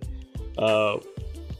uh, 0.57 0.97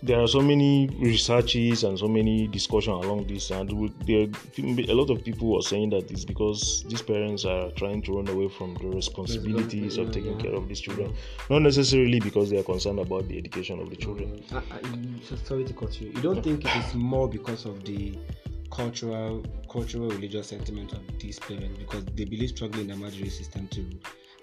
there 0.01 0.19
are 0.19 0.27
so 0.27 0.41
many 0.41 0.89
researches 0.99 1.83
and 1.83 1.99
so 1.99 2.07
many 2.07 2.47
discussion 2.47 2.93
along 2.93 3.27
this, 3.27 3.51
and 3.51 3.69
there 4.07 4.27
a 4.89 4.93
lot 4.95 5.11
of 5.11 5.23
people 5.23 5.55
are 5.55 5.61
saying 5.61 5.91
that 5.91 6.09
it's 6.09 6.25
because 6.25 6.83
these 6.87 7.03
parents 7.03 7.45
are 7.45 7.69
trying 7.71 8.01
to 8.01 8.13
run 8.13 8.27
away 8.29 8.49
from 8.49 8.73
the 8.75 8.87
responsibilities 8.87 9.99
of 9.99 10.11
taking 10.11 10.39
care 10.39 10.55
of 10.55 10.67
these 10.67 10.79
children, 10.79 11.13
not 11.51 11.61
necessarily 11.61 12.19
because 12.19 12.49
they 12.49 12.57
are 12.57 12.63
concerned 12.63 12.97
about 12.97 13.27
the 13.27 13.37
education 13.37 13.79
of 13.79 13.91
the 13.91 13.95
children. 13.95 14.43
Uh, 14.51 14.57
uh, 14.71 15.35
sorry 15.45 15.63
to 15.65 15.73
cut 15.73 16.01
you. 16.01 16.07
You 16.07 16.21
don't 16.21 16.41
think 16.41 16.65
it 16.65 16.75
is 16.77 16.95
more 16.95 17.29
because 17.29 17.65
of 17.65 17.83
the 17.83 18.17
cultural, 18.71 19.43
cultural, 19.69 20.09
religious 20.09 20.47
sentiment 20.49 20.93
of 20.93 21.01
these 21.19 21.37
parents 21.39 21.77
because 21.77 22.03
they 22.15 22.25
believe 22.25 22.49
strongly 22.49 22.81
in 22.81 22.87
the 22.87 22.93
Majiri 22.95 23.29
system 23.31 23.67
to 23.67 23.85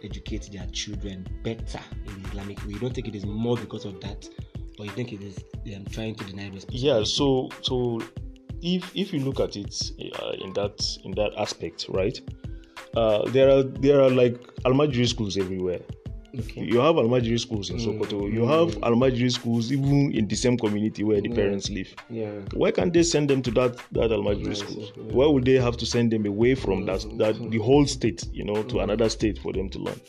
educate 0.05 0.49
their 0.53 0.67
children 0.67 1.27
better 1.43 1.81
in 2.07 2.25
Islamic 2.27 2.59
way. 2.65 2.73
You 2.75 2.79
don't 2.79 2.95
think 2.95 3.09
it 3.09 3.15
is 3.15 3.27
more 3.27 3.57
because 3.57 3.85
of 3.85 4.01
that, 4.01 4.29
or 4.79 4.85
you 4.85 4.93
think 4.93 5.13
it 5.13 5.23
is 5.23 5.43
them 5.65 5.85
trying 5.87 6.15
to 6.17 6.25
deny 6.25 6.45
responsibility? 6.51 6.79
Yeah. 6.79 7.05
So 7.05 7.49
so 7.63 8.01
if 8.63 8.91
if 8.95 9.13
you 9.13 9.21
look 9.21 9.41
at 9.41 9.57
it 9.57 9.75
uh, 10.21 10.33
in 10.41 10.53
that 10.55 10.81
in 11.05 11.13
that 11.13 11.33
aspect, 11.37 11.87
right? 11.89 12.19
Uh, 12.97 13.29
there 13.31 13.51
are 13.51 13.63
there 13.63 14.01
are 14.01 14.11
like 14.11 14.39
Almajiri 14.65 15.09
schools 15.09 15.37
everywhere. 15.37 15.81
Okay. 16.37 16.63
You 16.63 16.79
have 16.81 16.97
Almajiri 16.97 17.41
schools 17.41 17.71
in 17.71 17.79
Sokoto. 17.79 18.23
Mm. 18.23 18.33
You 18.33 18.47
have 18.47 18.77
Almajiri 18.83 19.33
schools 19.33 19.73
even 19.73 20.13
in 20.13 20.29
the 20.29 20.37
same 20.37 20.59
community 20.59 21.03
where 21.03 21.21
the 21.21 21.29
yeah. 21.29 21.35
parents 21.35 21.71
live. 21.71 21.95
Yeah. 22.11 22.33
Why 22.53 22.71
can't 22.71 22.93
they 22.93 23.03
send 23.03 23.31
them 23.31 23.43
to 23.43 23.51
that 23.53 23.77
that 23.93 24.11
Almajiri 24.11 24.57
school? 24.57 24.83
Yeah. 24.97 25.15
Why 25.15 25.27
would 25.27 25.45
they 25.45 25.55
have 25.55 25.77
to 25.79 25.87
send 25.87 26.13
them 26.13 26.27
away 26.27 26.55
from 26.55 26.85
that 26.87 27.01
that 27.19 27.51
the 27.51 27.59
whole 27.59 27.87
state, 27.87 28.25
you 28.33 28.45
know, 28.45 28.63
to 28.63 28.77
mm. 28.77 28.83
another 28.83 29.09
state 29.09 29.39
for 29.39 29.53
them 29.53 29.69
to 29.71 29.79
learn? 29.79 30.01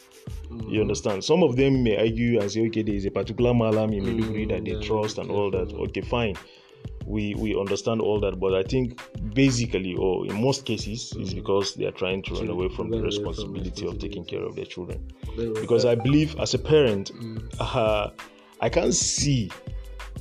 Mm. 0.51 0.71
You 0.71 0.81
understand? 0.81 1.23
Some 1.23 1.41
of 1.41 1.55
them 1.55 1.83
may 1.83 1.97
argue 1.97 2.39
and 2.41 2.51
say, 2.51 2.67
okay, 2.67 2.83
there 2.83 2.95
is 2.95 3.05
a 3.05 3.11
particular 3.11 3.53
malam 3.53 3.93
in 3.93 4.03
Maiduguri 4.03 4.45
mm. 4.45 4.49
that 4.49 4.65
they 4.65 4.85
trust 4.85 5.17
and 5.17 5.31
all 5.31 5.49
that. 5.51 5.73
Okay, 5.73 6.01
fine 6.01 6.35
we 7.09 7.33
we 7.35 7.59
understand 7.59 7.99
all 7.99 8.19
that 8.19 8.39
but 8.39 8.53
i 8.53 8.61
think 8.61 9.01
basically 9.33 9.95
or 9.95 10.25
in 10.27 10.39
most 10.39 10.63
cases 10.63 11.11
mm. 11.15 11.23
is 11.23 11.33
because 11.33 11.73
they 11.73 11.85
are 11.85 11.91
trying 11.91 12.21
to 12.21 12.35
run 12.35 12.47
away 12.49 12.69
from 12.69 12.89
the 12.91 13.01
responsibility 13.01 13.85
of 13.87 13.97
taking 13.97 14.23
care 14.23 14.43
of 14.43 14.55
their 14.55 14.65
children 14.65 15.03
because 15.35 15.85
i 15.85 15.95
believe 15.95 16.39
as 16.39 16.53
a 16.53 16.59
parent 16.59 17.11
mm. 17.13 17.41
uh, 17.59 18.11
i 18.61 18.69
can't 18.69 18.93
see 18.93 19.49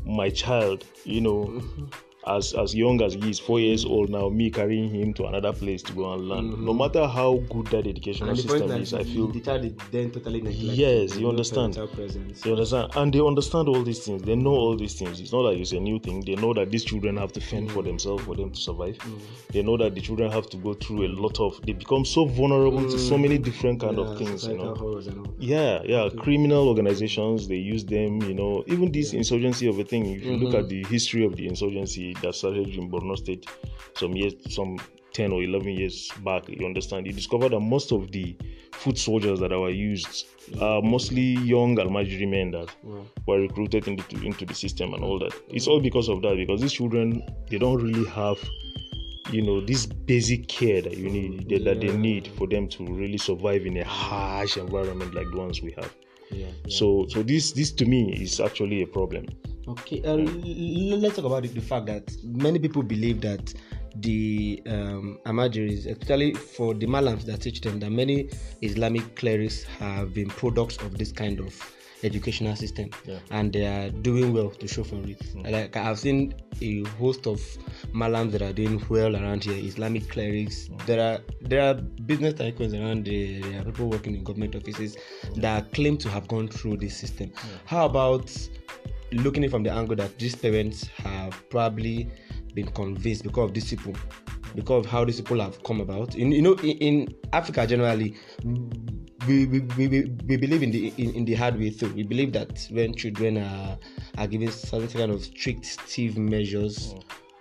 my 0.06 0.30
child 0.30 0.84
you 1.04 1.20
know 1.20 1.44
mm-hmm 1.44 1.84
as 2.28 2.52
as 2.54 2.74
young 2.74 3.00
as 3.02 3.14
he 3.14 3.30
is, 3.30 3.38
four 3.38 3.60
years 3.60 3.84
old 3.84 4.10
now, 4.10 4.28
me 4.28 4.50
carrying 4.50 4.90
him 4.90 5.14
to 5.14 5.26
another 5.26 5.52
place 5.52 5.82
to 5.82 5.92
go 5.92 6.12
and 6.12 6.28
learn. 6.28 6.52
Mm-hmm. 6.52 6.66
No 6.66 6.74
matter 6.74 7.06
how 7.06 7.36
good 7.50 7.66
that 7.68 7.86
educational 7.86 8.36
system 8.36 8.70
is, 8.72 8.94
I 8.94 9.04
feel 9.04 9.28
the 9.28 9.40
child 9.40 9.64
is 9.64 9.72
then 9.90 10.10
totally 10.10 10.40
neglected. 10.40 10.78
Yes, 10.78 11.16
you 11.16 11.28
understand. 11.28 11.76
You 11.76 12.52
understand, 12.52 12.92
and 12.96 13.12
they 13.12 13.20
understand 13.20 13.68
all 13.68 13.82
these 13.82 14.04
things. 14.04 14.22
They 14.22 14.36
know 14.36 14.50
all 14.50 14.76
these 14.76 14.94
things. 14.94 15.20
It's 15.20 15.32
not 15.32 15.40
like 15.40 15.58
it's 15.58 15.72
a 15.72 15.80
new 15.80 15.98
thing. 15.98 16.22
They 16.24 16.34
know 16.34 16.52
that 16.54 16.70
these 16.70 16.84
children 16.84 17.16
have 17.16 17.32
to 17.32 17.40
fend 17.40 17.66
mm-hmm. 17.66 17.74
for 17.74 17.82
themselves 17.82 18.24
for 18.24 18.34
them 18.34 18.50
to 18.50 18.60
survive. 18.60 18.98
Mm-hmm. 18.98 19.52
They 19.52 19.62
know 19.62 19.76
that 19.78 19.94
the 19.94 20.00
children 20.00 20.30
have 20.30 20.48
to 20.50 20.56
go 20.56 20.74
through 20.74 21.06
a 21.06 21.08
lot 21.08 21.40
of. 21.40 21.60
They 21.64 21.72
become 21.72 22.04
so 22.04 22.24
vulnerable 22.26 22.88
to 22.90 22.98
so 22.98 23.16
many 23.16 23.38
different 23.38 23.80
kind 23.80 23.96
yeah, 23.96 24.04
of 24.04 24.18
things. 24.18 24.46
You 24.46 24.58
know. 24.58 25.24
Yeah, 25.38 25.82
yeah. 25.84 26.02
Okay. 26.02 26.18
Criminal 26.18 26.68
organizations 26.68 27.48
they 27.48 27.56
use 27.56 27.84
them. 27.84 28.22
You 28.22 28.34
know, 28.34 28.64
even 28.66 28.92
this 28.92 29.12
insurgency 29.12 29.68
of 29.68 29.78
a 29.78 29.84
thing. 29.84 30.06
If 30.06 30.24
you 30.24 30.36
look 30.36 30.50
mm-hmm. 30.50 30.58
at 30.58 30.68
the 30.68 30.84
history 30.84 31.24
of 31.24 31.36
the 31.36 31.46
insurgency 31.46 32.14
that 32.22 32.34
started 32.34 32.68
in 32.68 32.90
Borno 32.90 33.16
State 33.16 33.46
some 33.94 34.12
years, 34.12 34.34
some 34.48 34.78
10 35.12 35.32
or 35.32 35.42
11 35.42 35.68
years 35.68 36.10
back, 36.24 36.48
you 36.48 36.64
understand, 36.64 37.06
you 37.06 37.12
discovered 37.12 37.50
that 37.50 37.60
most 37.60 37.92
of 37.92 38.12
the 38.12 38.36
foot 38.72 38.96
soldiers 38.96 39.40
that 39.40 39.50
were 39.50 39.70
used 39.70 40.26
are 40.60 40.80
mostly 40.80 41.34
young 41.54 41.76
Almajiri 41.76 42.28
men 42.28 42.52
that 42.52 42.68
yeah. 42.86 43.00
were 43.26 43.40
recruited 43.40 43.88
into, 43.88 44.24
into 44.24 44.44
the 44.44 44.54
system 44.54 44.94
and 44.94 45.02
all 45.02 45.18
that. 45.18 45.32
It's 45.48 45.66
all 45.66 45.80
because 45.80 46.08
of 46.08 46.22
that, 46.22 46.36
because 46.36 46.60
these 46.60 46.72
children, 46.72 47.22
they 47.50 47.58
don't 47.58 47.82
really 47.82 48.08
have 48.10 48.38
you 49.30 49.42
know 49.42 49.60
this 49.60 49.84
basic 49.84 50.48
care 50.48 50.80
that 50.80 50.96
you 50.96 51.10
need 51.10 51.48
that, 51.50 51.60
yeah. 51.60 51.64
that 51.64 51.80
they 51.80 51.94
need 51.94 52.28
for 52.28 52.46
them 52.46 52.66
to 52.66 52.86
really 52.86 53.18
survive 53.18 53.66
in 53.66 53.76
a 53.76 53.84
harsh 53.84 54.56
environment 54.56 55.12
like 55.14 55.30
the 55.30 55.36
ones 55.36 55.60
we 55.60 55.70
have 55.72 55.94
yeah, 56.30 56.50
so 56.68 57.06
so 57.08 57.22
this 57.22 57.52
this 57.52 57.72
to 57.72 57.86
me 57.86 58.12
is 58.12 58.40
actually 58.40 58.82
a 58.82 58.86
problem. 58.86 59.26
Okay, 59.68 60.02
uh, 60.02 60.16
let's 60.16 61.16
talk 61.16 61.26
about 61.26 61.42
the 61.42 61.60
fact 61.60 61.86
that 61.86 62.10
many 62.24 62.58
people 62.58 62.82
believe 62.82 63.20
that 63.20 63.52
the 63.96 64.62
um, 64.66 65.18
Amajiris, 65.26 65.86
especially 65.86 66.32
for 66.34 66.72
the 66.74 66.86
Malams 66.86 67.24
that 67.24 67.42
teach 67.42 67.60
them, 67.60 67.78
that 67.80 67.90
many 67.90 68.30
Islamic 68.62 69.14
clerics 69.16 69.64
have 69.64 70.14
been 70.14 70.28
products 70.28 70.78
of 70.78 70.96
this 70.96 71.12
kind 71.12 71.40
of 71.40 71.54
educational 72.02 72.54
system 72.56 72.90
yeah. 73.04 73.18
and 73.30 73.52
they 73.52 73.66
are 73.66 73.90
doing 73.90 74.32
well 74.32 74.50
to 74.50 74.68
show 74.68 74.84
for 74.84 74.96
it. 74.96 75.18
Mm. 75.18 75.50
Like 75.50 75.76
I've 75.76 75.98
seen 75.98 76.34
a 76.60 76.84
host 77.00 77.26
of 77.26 77.40
malams 77.92 78.32
that 78.32 78.42
are 78.42 78.52
doing 78.52 78.82
well 78.88 79.16
around 79.16 79.44
here, 79.44 79.56
Islamic 79.56 80.08
clerics. 80.08 80.68
Mm. 80.68 80.86
There 80.86 81.00
are 81.00 81.20
there 81.40 81.62
are 81.62 81.74
business 81.74 82.34
tycoons 82.34 82.78
around 82.78 83.06
there. 83.06 83.40
There 83.40 83.60
are 83.60 83.64
people 83.64 83.88
working 83.88 84.14
in 84.14 84.24
government 84.24 84.54
offices 84.54 84.96
mm. 84.96 85.40
that 85.42 85.72
claim 85.72 85.96
to 85.98 86.08
have 86.08 86.28
gone 86.28 86.48
through 86.48 86.78
this 86.78 86.96
system. 86.96 87.32
How 87.66 87.86
about 87.86 88.30
looking 89.12 89.44
it 89.44 89.50
from 89.50 89.62
the 89.62 89.72
angle 89.72 89.96
that 89.96 90.18
these 90.18 90.34
parents 90.34 90.86
have 90.86 91.48
probably 91.48 92.10
been 92.54 92.66
convinced 92.66 93.22
because 93.22 93.48
of 93.48 93.52
discipline, 93.52 93.96
because 94.54 94.84
of 94.84 94.90
how 94.90 95.04
these 95.04 95.20
people 95.20 95.40
have 95.40 95.62
come 95.62 95.80
about. 95.80 96.14
In, 96.14 96.32
you 96.32 96.42
know, 96.42 96.54
in, 96.54 96.78
in 96.78 97.14
Africa 97.32 97.66
generally, 97.66 98.16
we, 99.26 99.46
we, 99.46 99.60
we, 99.60 99.88
we 100.26 100.36
believe 100.36 100.62
in 100.62 100.70
the 100.70 100.92
in, 100.96 101.14
in, 101.14 101.24
the 101.24 101.34
hard 101.34 101.58
way 101.58 101.70
through. 101.70 101.92
We 101.94 102.02
believe 102.02 102.32
that 102.32 102.66
when 102.70 102.94
children 102.94 103.38
are 103.38 103.78
are 104.16 104.26
given 104.26 104.50
certain 104.50 104.88
kind 104.88 105.12
of 105.12 105.22
strict, 105.24 105.66
stiff 105.66 106.16
measures 106.16 106.94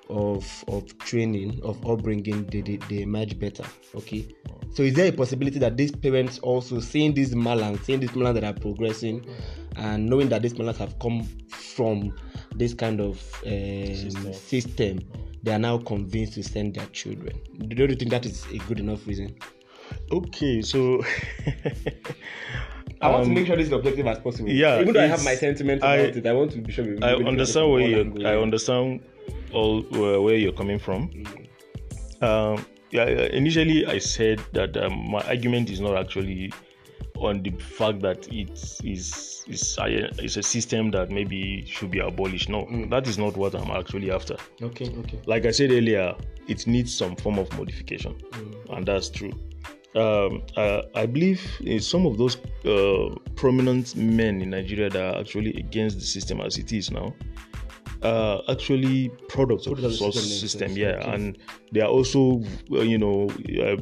of 0.10 0.64
of 0.68 0.98
training, 1.00 1.60
of 1.64 1.86
upbringing, 1.86 2.46
they, 2.46 2.62
they, 2.62 2.78
they 2.90 3.02
emerge 3.02 3.40
better. 3.40 3.66
Okay. 3.96 4.28
So 4.74 4.84
is 4.84 4.94
there 4.94 5.08
a 5.08 5.12
possibility 5.12 5.60
that 5.60 5.78
these 5.78 5.92
parents 5.92 6.40
also 6.40 6.80
seeing 6.80 7.14
these 7.14 7.34
malams, 7.34 7.84
seeing 7.84 8.00
these 8.00 8.12
malams 8.12 8.36
that 8.36 8.44
are 8.44 8.54
progressing, 8.54 9.26
and 9.76 10.06
knowing 10.06 10.30
that 10.30 10.42
these 10.42 10.54
malams 10.54 10.78
have 10.78 10.98
come 11.00 11.24
from 11.48 12.14
this 12.56 12.74
kind 12.74 13.00
of 13.00 13.22
um, 13.46 14.34
system. 14.34 15.00
System. 15.48 15.62
they 15.62 15.68
are 15.68 15.78
now 15.78 15.84
convinced 15.84 16.34
to 16.34 16.44
send 16.44 16.76
their 16.76 16.86
children. 16.88 17.40
Don't 17.68 17.90
you 17.90 17.96
think 17.96 18.12
that 18.12 18.26
is 18.26 18.46
a 18.52 18.58
good 18.60 18.80
enough 18.80 19.06
reason? 19.08 19.36
Okay, 20.12 20.62
so 20.62 21.04
I 23.02 23.10
want 23.10 23.26
to 23.26 23.30
make 23.30 23.48
sure 23.48 23.56
this 23.56 23.68
is 23.68 23.74
objective 23.74 24.08
as 24.08 24.20
possible. 24.20 24.50
Yeah, 24.50 24.82
even 24.82 24.94
though 24.94 25.04
I 25.04 25.08
have 25.08 25.24
my 25.24 25.36
sentiment 25.36 25.80
about 25.80 25.90
I, 25.90 25.98
it, 25.98 26.26
I 26.26 26.34
want 26.34 26.52
to 26.52 26.58
be 26.60 26.72
sure. 26.72 26.86
We, 26.86 27.02
I 27.02 27.14
understand 27.16 27.72
where 27.72 27.82
you. 27.82 28.26
I 28.26 28.38
understand 28.38 29.02
all 29.54 29.86
uh, 29.96 30.22
where 30.22 30.36
you're 30.36 30.54
coming 30.54 30.80
from. 30.80 31.10
Mm. 31.10 32.24
Um, 32.24 32.66
yeah, 32.92 33.06
initially 33.06 33.86
I 33.86 34.00
said 34.00 34.42
that 34.54 34.78
um, 34.78 35.12
my 35.12 35.22
argument 35.22 35.70
is 35.70 35.80
not 35.80 35.98
actually 35.98 36.52
on 37.20 37.44
the 37.44 37.52
fact 37.52 38.02
that 38.02 38.28
it 38.32 38.52
is 38.84 39.44
is 39.48 39.78
a, 39.80 40.10
is 40.24 40.38
a 40.38 40.44
system 40.44 40.92
that 40.92 41.10
maybe 41.10 41.66
should 41.66 41.92
be 41.92 42.00
abolished. 42.00 42.50
No, 42.50 42.66
mm. 42.66 42.90
that 42.90 43.08
is 43.08 43.18
not 43.18 43.36
what 43.38 43.56
I'm 43.56 43.72
actually 43.72 44.12
after. 44.12 44.36
Okay, 44.62 44.94
okay. 45.00 45.20
Like 45.26 45.46
I 45.46 45.52
said 45.52 45.72
earlier, 45.72 46.16
it 46.48 46.68
needs 46.68 46.96
some 46.96 47.16
form 47.16 47.40
of 47.40 47.52
modification, 47.58 48.14
mm. 48.32 48.78
and 48.78 48.86
that's 48.86 49.10
true. 49.10 49.32
Um, 49.96 50.44
uh, 50.56 50.84
I 50.94 51.08
believe 51.08 51.42
some 51.80 52.06
of 52.06 52.18
those 52.18 52.38
uh, 52.66 53.16
prominent 53.36 53.96
men 53.96 54.42
in 54.42 54.52
Nigeria 54.52 54.90
that 54.90 55.16
are 55.16 55.20
actually 55.20 55.56
against 55.56 55.98
the 55.98 56.06
system 56.06 56.40
as 56.42 56.58
it 56.58 56.72
is 56.72 56.92
now 56.92 57.16
uh, 58.02 58.42
actually 58.50 59.10
products 59.30 59.68
of 59.68 59.82
the 59.82 59.92
source 59.92 60.16
system, 60.16 60.70
system 60.70 60.78
yeah, 60.78 60.98
okay. 61.00 61.12
and 61.12 61.38
they 61.72 61.82
are 61.82 61.90
also, 61.90 62.42
uh, 62.72 62.82
you 62.82 62.98
know, 62.98 63.30
uh, 63.62 63.78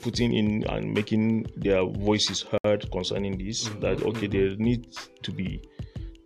putting 0.00 0.32
in 0.32 0.64
and 0.68 0.92
making 0.92 1.46
their 1.56 1.84
voices 1.84 2.44
heard 2.64 2.90
concerning 2.92 3.38
this. 3.38 3.68
Mm-hmm. 3.68 3.80
That 3.80 4.02
okay, 4.02 4.28
mm-hmm. 4.28 4.48
there 4.48 4.56
needs 4.56 5.08
to 5.22 5.32
be 5.32 5.62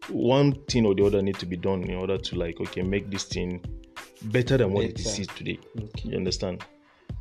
one 0.09 0.53
thing 0.69 0.87
or 0.87 0.95
the 0.95 1.05
other 1.05 1.23
need 1.23 1.39
to 1.39 1.47
be 1.47 1.57
done 1.57 1.83
in 1.85 1.97
order 1.97 2.19
to 2.19 2.37
like 2.37 2.61
okay 2.61 2.83
make 2.83 3.11
this 3.11 3.25
thing 3.25 3.65
better 4.25 4.57
than 4.57 4.73
what 4.73 4.83
better. 4.83 5.09
it 5.09 5.19
is 5.19 5.27
today. 5.29 5.59
Okay. 5.79 6.11
You 6.11 6.17
understand? 6.17 6.65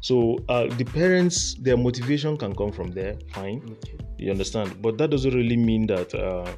So 0.01 0.37
uh, 0.49 0.67
the 0.75 0.83
parents, 0.83 1.55
their 1.61 1.77
motivation 1.77 2.37
can 2.37 2.53
come 2.53 2.71
from 2.71 2.91
there, 2.91 3.15
fine. 3.33 3.61
Okay. 3.71 3.97
You 4.17 4.31
understand? 4.31 4.81
But 4.81 4.97
that 4.97 5.11
doesn't 5.11 5.33
really 5.33 5.55
mean 5.55 5.87
that 5.87 6.13
uh, 6.13 6.51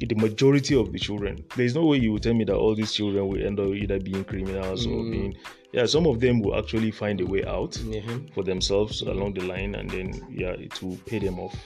the 0.00 0.14
majority 0.14 0.78
of 0.78 0.92
the 0.92 0.98
children. 0.98 1.44
There's 1.56 1.74
no 1.74 1.84
way 1.84 1.98
you 1.98 2.12
will 2.12 2.18
tell 2.18 2.34
me 2.34 2.44
that 2.44 2.54
all 2.54 2.74
these 2.74 2.92
children 2.92 3.28
will 3.28 3.44
end 3.44 3.60
up 3.60 3.68
either 3.68 3.98
being 3.98 4.24
criminals 4.24 4.86
mm. 4.86 4.92
or 4.92 5.10
being. 5.10 5.36
Yeah, 5.72 5.86
some 5.86 6.06
of 6.06 6.20
them 6.20 6.40
will 6.40 6.56
actually 6.56 6.90
find 6.90 7.20
a 7.20 7.26
way 7.26 7.44
out 7.44 7.72
mm-hmm. 7.72 8.26
for 8.32 8.44
themselves 8.44 9.02
along 9.02 9.34
the 9.34 9.42
line, 9.42 9.74
and 9.74 9.90
then 9.90 10.26
yeah, 10.30 10.50
it 10.50 10.80
will 10.82 10.96
pay 11.06 11.18
them 11.18 11.40
off. 11.40 11.56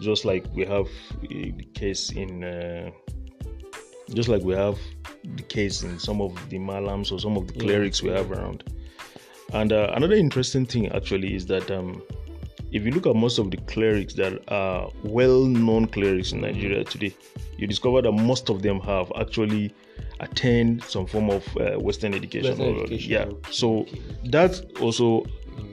Just 0.00 0.24
like 0.24 0.46
we 0.54 0.64
have 0.64 0.88
the 1.22 1.52
case 1.74 2.12
in. 2.12 2.44
Uh, 2.44 2.90
just 4.14 4.28
like 4.28 4.42
we 4.42 4.54
have 4.54 4.76
the 5.36 5.42
case 5.42 5.82
in 5.82 5.98
some 5.98 6.20
of 6.20 6.34
the 6.48 6.58
malams 6.58 7.12
or 7.12 7.20
some 7.20 7.36
of 7.36 7.46
the 7.46 7.52
clerics 7.60 8.02
yeah. 8.02 8.10
we 8.10 8.16
have 8.16 8.32
around. 8.32 8.64
And 9.52 9.72
uh, 9.72 9.92
another 9.94 10.14
interesting 10.14 10.66
thing 10.66 10.90
actually 10.92 11.34
is 11.34 11.46
that 11.46 11.70
um, 11.70 12.02
if 12.72 12.84
you 12.84 12.92
look 12.92 13.06
at 13.06 13.16
most 13.16 13.38
of 13.38 13.50
the 13.50 13.56
clerics 13.58 14.14
that 14.14 14.40
are 14.48 14.90
well-known 15.02 15.86
clerics 15.88 16.32
in 16.32 16.40
Nigeria 16.40 16.84
today, 16.84 17.14
you 17.60 17.66
discover 17.66 18.02
that 18.02 18.12
most 18.12 18.48
of 18.50 18.62
them 18.62 18.80
have 18.80 19.12
actually 19.18 19.72
attained 20.20 20.82
some 20.84 21.06
form 21.06 21.30
of 21.30 21.44
uh, 21.56 21.78
Western 21.78 22.14
education. 22.14 22.50
Western 22.50 22.76
education, 22.80 23.10
yeah. 23.10 23.22
okay, 23.24 23.52
So 23.52 23.86
that 24.24 24.60
also 24.80 25.26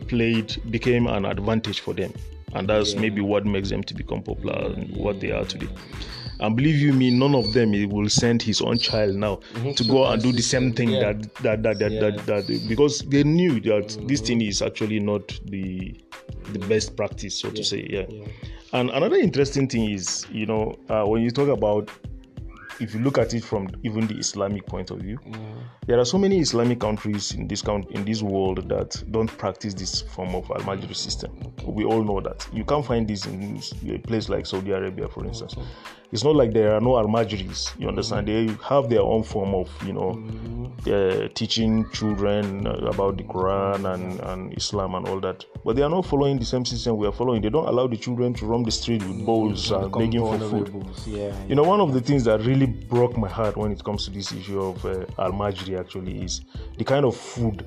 played 0.08 0.56
became 0.72 1.08
an 1.08 1.26
advantage 1.26 1.80
for 1.82 1.94
them, 1.94 2.14
and 2.54 2.68
that's 2.70 2.94
Yeah. 2.94 3.02
maybe 3.02 3.22
what 3.22 3.46
makes 3.46 3.70
them 3.70 3.84
to 3.84 3.94
become 3.94 4.22
popular 4.22 4.74
and 4.74 4.96
what 4.96 5.20
they 5.20 5.32
are 5.32 5.46
today. 5.46 5.68
And 6.40 6.56
believe 6.56 6.76
you 6.76 6.94
me, 6.94 7.10
none 7.10 7.34
of 7.34 7.52
them 7.54 7.72
will 7.90 8.10
send 8.10 8.44
his 8.44 8.62
own 8.62 8.78
child 8.78 9.16
now 9.16 9.40
to 9.76 9.84
go 9.84 10.06
and 10.06 10.22
do 10.22 10.32
the 10.32 10.44
same 10.44 10.72
thing 10.72 10.90
Yeah. 10.92 11.14
that 11.14 11.34
that 11.42 11.64
that 11.64 11.80
that, 11.80 11.92
Yeah. 11.92 12.00
that, 12.12 12.26
that 12.48 12.68
because 12.68 13.00
they 13.02 13.24
knew 13.24 13.60
that 13.62 13.98
this 14.08 14.22
thing 14.22 14.42
is 14.42 14.62
actually 14.62 15.00
not 15.00 15.28
the 15.46 15.96
the 16.54 16.60
best 16.60 16.96
practice, 16.96 17.36
so 17.40 17.50
to 17.50 17.64
say. 17.64 17.86
Yeah. 17.90 18.06
And 18.74 18.90
another 18.90 19.16
interesting 19.16 19.68
thing 19.68 19.90
is, 19.92 20.26
you 20.32 20.46
know, 20.46 20.76
uh, 20.90 21.04
when 21.06 21.22
you 21.22 21.32
talk 21.32 21.48
about 21.50 21.90
if 22.80 22.94
you 22.94 23.00
look 23.00 23.18
at 23.18 23.34
it 23.34 23.44
from 23.44 23.70
even 23.84 24.08
the 24.08 24.16
Islamic 24.18 24.66
point 24.66 24.92
of 24.92 25.00
view, 25.00 25.20
there 25.88 26.00
are 26.00 26.06
so 26.06 26.18
many 26.18 26.40
Islamic 26.40 26.80
countries 26.80 27.32
in 27.34 27.48
this 27.48 27.62
count 27.62 27.90
in 27.92 28.06
this 28.06 28.22
world 28.22 28.70
that 28.70 29.04
don't 29.12 29.36
practice 29.38 29.74
this 29.74 30.02
form 30.02 30.36
of 30.36 30.46
Almajiri 30.46 30.96
system. 30.96 31.32
We 31.66 31.86
all 31.86 32.04
know 32.04 32.22
that 32.22 32.48
you 32.54 32.64
can't 32.66 32.86
find 32.86 33.08
this 33.08 33.26
in 33.26 33.62
a 33.90 33.98
place 34.00 34.30
like 34.30 34.46
Saudi 34.46 34.72
Arabia, 34.72 35.08
for 35.08 35.26
instance. 35.26 35.56
It's 36.12 36.24
not 36.24 36.36
like 36.36 36.54
there 36.54 36.74
are 36.74 36.80
no 36.82 36.92
Almajiris. 36.92 37.78
You 37.80 37.90
understand? 37.90 38.28
They 38.28 38.48
have 38.64 38.90
their 38.90 39.02
own 39.02 39.24
form 39.24 39.54
of, 39.54 39.70
you 39.86 39.94
know, 39.94 40.72
uh, 40.88 41.28
teaching 41.34 41.90
children 41.92 42.66
uh, 42.66 42.72
about 42.94 43.18
the 43.18 43.24
Quran 43.24 43.94
and, 43.94 44.20
and 44.22 44.58
Islam 44.58 44.96
and 44.96 45.08
all 45.08 45.20
that. 45.20 45.44
But 45.66 45.76
they 45.76 45.82
are 45.82 45.90
not 45.90 46.06
following 46.06 46.40
the 46.40 46.46
same 46.46 46.64
system 46.64 46.96
we 46.96 47.08
are 47.08 47.12
following. 47.12 47.42
They 47.42 47.50
don't 47.50 47.68
allow 47.68 47.88
the 47.88 47.98
children 47.98 48.34
to 48.36 48.46
roam 48.46 48.64
the 48.64 48.72
street 48.72 49.04
with 49.04 49.26
bowls 49.26 49.70
and 49.72 49.92
begging 49.92 50.22
for 50.22 50.40
food. 50.40 50.86
Yeah. 51.06 51.34
You 51.48 51.56
know, 51.56 51.64
one 51.64 51.82
of 51.82 51.94
the 51.94 52.00
things 52.00 52.24
that 52.24 52.40
really 52.42 52.68
broke 52.68 53.18
my 53.18 53.28
heart 53.28 53.58
when 53.58 53.72
it 53.72 53.84
comes 53.84 54.06
to 54.06 54.12
this 54.12 54.32
issue 54.32 54.62
of 54.62 54.86
uh, 54.86 55.06
Almajiri 55.20 55.78
actually 55.78 56.24
is 56.24 56.42
the 56.78 56.86
kind 56.86 57.06
of 57.06 57.18
food 57.18 57.66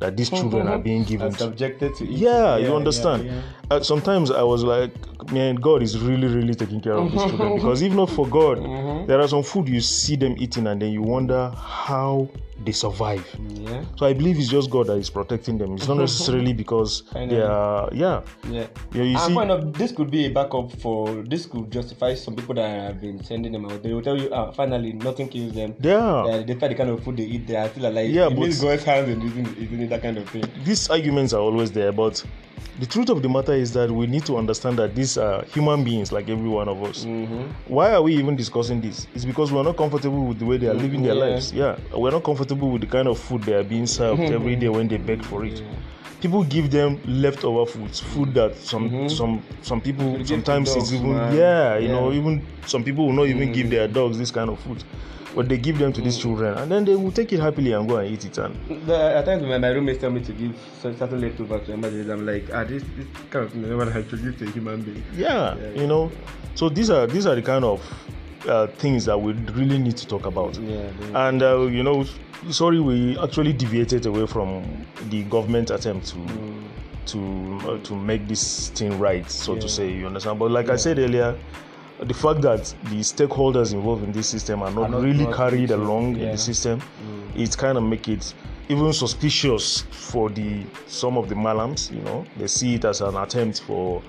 that 0.00 0.16
these 0.16 0.30
children 0.30 0.66
are 0.66 0.78
being 0.78 1.04
given. 1.04 1.28
Are 1.28 1.36
subjected 1.36 1.94
to 1.96 2.04
eating. 2.04 2.16
Yeah, 2.18 2.56
you 2.56 2.74
understand. 2.74 3.24
yeah, 3.26 3.40
Uh, 3.70 3.80
sometimes 3.80 4.30
I 4.30 4.42
was 4.42 4.64
like, 4.64 4.90
man, 5.32 5.56
God 5.56 5.82
is 5.82 5.98
really, 5.98 6.26
really 6.26 6.54
taking 6.54 6.80
care 6.80 6.94
of 6.94 7.12
these 7.12 7.20
children 7.22 7.54
because 7.56 7.82
if 7.82 7.92
not 7.92 8.10
for 8.10 8.26
God, 8.26 8.58
Mm-hmm. 8.58 9.06
there 9.06 9.20
are 9.20 9.28
some 9.28 9.42
food 9.42 9.68
you 9.68 9.80
see 9.80 10.16
them 10.16 10.34
eating 10.38 10.66
and 10.66 10.80
then 10.82 10.90
you 10.92 11.02
wonder 11.02 11.50
how 11.56 12.28
they 12.64 12.72
survive. 12.72 13.26
Yeah. 13.48 13.84
So 13.96 14.06
I 14.06 14.12
believe 14.12 14.38
it's 14.38 14.48
just 14.48 14.70
God 14.70 14.88
that 14.88 14.96
is 14.96 15.10
protecting 15.10 15.58
them. 15.58 15.74
It's 15.74 15.88
not 15.88 15.96
necessarily 16.06 16.52
because 16.52 17.02
they 17.14 17.40
are, 17.40 17.88
yeah. 17.92 18.22
Yeah. 18.48 18.66
Yeah, 18.92 19.02
you 19.02 19.16
and 19.18 19.34
see- 19.34 19.50
of 19.50 19.72
this 19.74 19.92
could 19.92 20.10
be 20.10 20.26
a 20.26 20.30
backup 20.30 20.72
for 20.80 21.22
this 21.22 21.46
could 21.46 21.70
justify 21.70 22.14
some 22.14 22.36
people 22.36 22.54
that 22.56 22.68
have 22.68 23.00
been 23.00 23.22
sending 23.24 23.52
them 23.52 23.64
out. 23.66 23.82
They 23.82 23.92
will 23.92 24.02
tell 24.02 24.18
you, 24.20 24.28
ah, 24.32 24.50
finally, 24.50 24.92
nothing 24.92 25.28
kills 25.28 25.52
them. 25.52 25.74
Yeah. 25.80 25.98
Uh, 25.98 26.42
despite 26.42 26.70
the 26.70 26.76
kind 26.76 26.90
of 26.90 27.02
food 27.02 27.16
they 27.16 27.24
eat, 27.24 27.46
they 27.46 27.56
are 27.56 27.68
still 27.68 27.86
alive. 27.86 28.10
Yeah, 28.10 28.26
it 28.28 28.36
but- 28.36 28.60
God's 28.60 28.84
hands 28.84 29.08
eating 29.58 29.88
that 29.88 30.02
kind 30.02 30.18
of 30.18 30.28
thing. 30.28 30.44
these 30.64 30.88
arguments 30.90 31.32
are 31.32 31.40
always 31.40 31.72
there, 31.72 31.92
but 31.92 32.22
the 32.78 32.86
truth 32.86 33.10
of 33.10 33.22
the 33.22 33.28
matter 33.28 33.52
is 33.52 33.72
that 33.74 33.90
we 33.90 34.06
need 34.06 34.24
to 34.26 34.36
understand 34.38 34.78
that 34.78 34.94
these 34.94 35.18
are 35.18 35.44
human 35.46 35.84
beings 35.84 36.12
like 36.12 36.28
every 36.30 36.48
one 36.48 36.68
of 36.68 36.82
us. 36.82 37.04
Mm-hmm. 37.04 37.42
Why 37.72 37.92
are 37.92 38.00
we 38.02 38.16
even 38.16 38.36
discussing 38.36 38.80
this? 38.80 39.06
It's 39.14 39.24
because 39.26 39.52
we're 39.52 39.62
not 39.62 39.76
comfortable 39.76 40.24
with 40.26 40.38
the 40.38 40.46
way 40.46 40.56
they 40.56 40.68
are 40.68 40.74
living 40.74 41.02
their 41.02 41.14
Yeah. 41.14 41.20
lives. 41.24 41.52
Yeah, 41.52 41.76
we're 41.94 42.10
not 42.10 42.24
comfortable 42.24 42.70
with 42.70 42.80
the 42.80 42.86
kind 42.86 43.06
of 43.08 43.18
food 43.18 43.42
they 43.42 43.54
are 43.54 43.62
being 43.64 43.86
served 43.86 44.20
mm-hmm. 44.20 44.34
every 44.34 44.56
day 44.56 44.68
when 44.68 44.88
they 44.88 44.96
beg 44.96 45.22
for 45.24 45.44
it. 45.44 45.62
People 46.20 46.44
give 46.44 46.70
them 46.70 47.00
leftover 47.06 47.64
foods, 47.64 48.00
food 48.00 48.34
that 48.34 48.54
some 48.56 48.90
mm-hmm. 48.90 49.08
some 49.08 49.42
some 49.62 49.80
people 49.80 50.22
sometimes 50.24 50.72
dogs, 50.74 50.82
it's 50.84 50.92
even 50.92 51.14
man. 51.14 51.34
yeah, 51.34 51.78
you 51.78 51.88
Yeah. 51.88 51.92
know, 51.92 52.12
even 52.12 52.42
some 52.66 52.84
people 52.84 53.06
will 53.06 53.14
not 53.14 53.26
even 53.26 53.52
give 53.52 53.66
mm-hmm. 53.66 53.74
their 53.74 53.88
dogs 53.88 54.18
this 54.18 54.30
kind 54.30 54.50
of 54.50 54.58
food. 54.60 54.84
But 55.34 55.48
they 55.48 55.58
give 55.58 55.78
them 55.78 55.92
to 55.92 56.00
these 56.00 56.18
children 56.18 56.58
and 56.58 56.70
then 56.70 56.84
they 56.84 56.96
will 56.96 57.12
take 57.12 57.32
it 57.32 57.38
happily 57.40 57.72
and 57.72 57.88
go 57.88 57.96
and 57.98 58.10
eat 58.12 58.24
it 58.24 58.36
and 58.38 58.54
The, 58.86 58.96
at 59.16 59.24
times 59.26 59.42
when 59.44 59.60
my 59.60 59.68
roommates 59.68 60.00
tell 60.00 60.10
me 60.10 60.20
to 60.22 60.32
give 60.32 60.56
cer- 60.82 60.96
certain 60.96 61.20
leftovers 61.20 61.66
to 61.66 61.72
emergencies, 61.72 62.08
I'm 62.10 62.26
like, 62.26 62.48
ah, 62.52 62.64
this, 62.64 62.82
this 62.96 63.06
kind 63.30 63.44
of 63.44 63.52
thing 63.52 63.64
I 63.64 63.68
never 63.68 63.88
had 63.90 64.08
to 64.10 64.16
give 64.16 64.38
to 64.38 64.46
a 64.46 64.50
human 64.50 64.82
being. 64.82 65.04
yeah, 65.14 65.54
you 65.74 65.86
know? 65.86 66.10
So 66.56 66.68
these 66.68 66.90
are 66.90 67.06
these 67.06 67.26
are 67.26 67.34
the 67.36 67.42
kind 67.42 67.64
of 67.64 67.80
uh, 68.48 68.66
things 68.66 69.04
that 69.04 69.16
we 69.20 69.32
really 69.54 69.78
need 69.78 69.96
to 69.98 70.06
talk 70.06 70.26
about. 70.26 70.56
Yeah. 70.58 70.90
and 71.14 71.42
uh, 71.42 71.60
you 71.66 71.82
know 71.84 72.04
sorry 72.50 72.80
we 72.80 73.16
actually 73.18 73.52
deviated 73.52 74.06
away 74.06 74.26
from 74.26 74.64
the 75.10 75.22
government 75.24 75.70
attempt 75.70 76.08
to 76.08 76.18
to 77.06 77.58
uh, 77.68 77.78
to 77.84 77.94
make 77.94 78.26
this 78.26 78.68
thing 78.70 78.98
right 78.98 79.30
so 79.30 79.54
Yeah. 79.54 79.60
to 79.60 79.68
say 79.68 79.90
you 79.92 80.06
understand? 80.06 80.38
But 80.38 80.50
like 80.50 80.68
i 80.70 80.76
said 80.76 80.98
earlier 80.98 81.36
the 82.02 82.14
fact 82.14 82.40
that 82.42 82.74
the 82.84 83.00
stakeholders 83.00 83.72
involved 83.72 84.02
in 84.04 84.12
this 84.12 84.28
system 84.28 84.62
are 84.62 84.70
not, 84.70 84.84
Are 84.84 84.88
not 84.88 85.02
really 85.02 85.24
brought 85.24 85.36
carried 85.36 85.70
along 85.70 86.16
in 86.16 86.30
the 86.30 86.38
system 86.38 86.80
mm. 86.80 87.36
it 87.36 87.56
kind 87.56 87.76
of 87.76 87.84
make 87.84 88.08
it 88.08 88.34
even 88.68 88.92
suspicious 88.92 89.80
for 89.90 90.30
the 90.30 90.64
some 90.86 91.18
of 91.18 91.28
the 91.28 91.34
malams 91.34 91.90
you 91.90 92.00
know? 92.02 92.24
They 92.36 92.46
see 92.46 92.76
it 92.76 92.84
as 92.84 93.00
an 93.00 93.16
attempt 93.16 93.60
for 93.62 94.02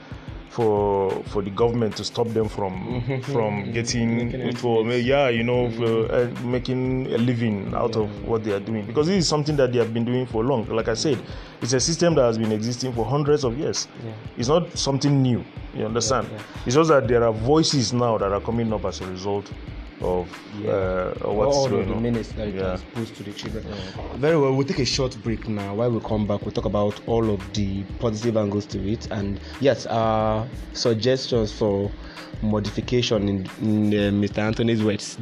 for 0.50 1.24
for 1.28 1.42
the 1.42 1.50
government 1.50 1.96
to 1.96 2.04
stop 2.04 2.28
them 2.28 2.48
from 2.50 2.74
mm-hmm. 3.02 3.32
from 3.32 3.64
mm-hmm. 3.64 3.72
getting 3.72 4.18
Making 4.18 4.56
for 4.58 4.86
yeah 4.86 5.30
you 5.30 5.44
know 5.44 5.72
for, 5.72 5.84
mm-hmm. 5.86 6.46
uh, 6.46 6.50
making 6.50 7.08
a 7.14 7.18
living 7.18 7.74
out 7.74 7.96
of 7.96 8.28
what 8.28 8.44
they 8.44 8.52
are 8.52 8.60
doing. 8.60 8.86
Because 8.86 9.08
this 9.08 9.16
is 9.16 9.30
something 9.30 9.56
that 9.56 9.72
they 9.72 9.80
have 9.80 9.94
been 9.94 10.04
doing 10.04 10.26
for 10.26 10.44
long. 10.44 10.68
Like 10.68 10.90
i 10.90 10.94
said 10.94 11.18
it's 11.62 11.72
a 11.72 11.80
system 11.80 12.16
that 12.16 12.24
has 12.24 12.38
been 12.38 12.52
existing 12.52 12.92
for 12.92 13.06
hundreds 13.06 13.46
of 13.46 13.58
years. 13.58 13.88
Yeah. 14.04 14.12
it's 14.38 14.50
not 14.50 14.78
something 14.78 15.22
new 15.22 15.44
you 15.76 15.86
understand 15.86 16.28
yeah. 16.32 16.42
it's 16.66 16.76
just 16.76 16.90
that 16.90 17.08
there 17.08 17.24
are 17.24 17.32
voices 17.34 17.94
now 17.94 18.18
that 18.18 18.32
are 18.32 18.42
coming 18.42 18.72
up 18.74 18.86
as 18.86 19.02
a 19.02 19.08
result 19.08 19.50
of 20.02 20.28
uh, 20.68 21.12
what's 21.30 21.56
all 21.56 21.66
of 21.66 21.72
going 21.72 21.88
the 21.88 21.94
on 21.96 22.02
minutes 22.02 22.30
that 22.34 22.48
it 22.48 22.56
Yeah. 22.56 22.72
has 22.72 22.82
pushed 22.96 23.16
to 23.18 23.24
the 23.24 23.32
children. 23.34 23.64
Very 24.16 24.36
well, 24.36 24.52
we'll 24.56 24.66
take 24.66 24.80
a 24.80 24.86
short 24.86 25.16
break 25.24 25.48
now. 25.48 25.76
While 25.76 25.92
we 25.92 26.00
come 26.00 26.26
back, 26.26 26.42
we'll 26.42 26.52
talk 26.52 26.66
about 26.66 27.00
all 27.06 27.30
of 27.30 27.54
the 27.54 27.84
positive 28.00 28.36
angles 28.36 28.66
to 28.68 28.80
it 28.92 29.08
and 29.12 29.40
yes, 29.60 29.86
uh, 29.86 30.48
suggestions 30.74 31.52
for 31.54 31.92
modification 32.42 33.30
in, 33.30 33.38
in 33.62 33.88
uh, 33.94 34.28
Mr. 34.28 34.40
Anthony's 34.40 34.84
words. 34.84 35.18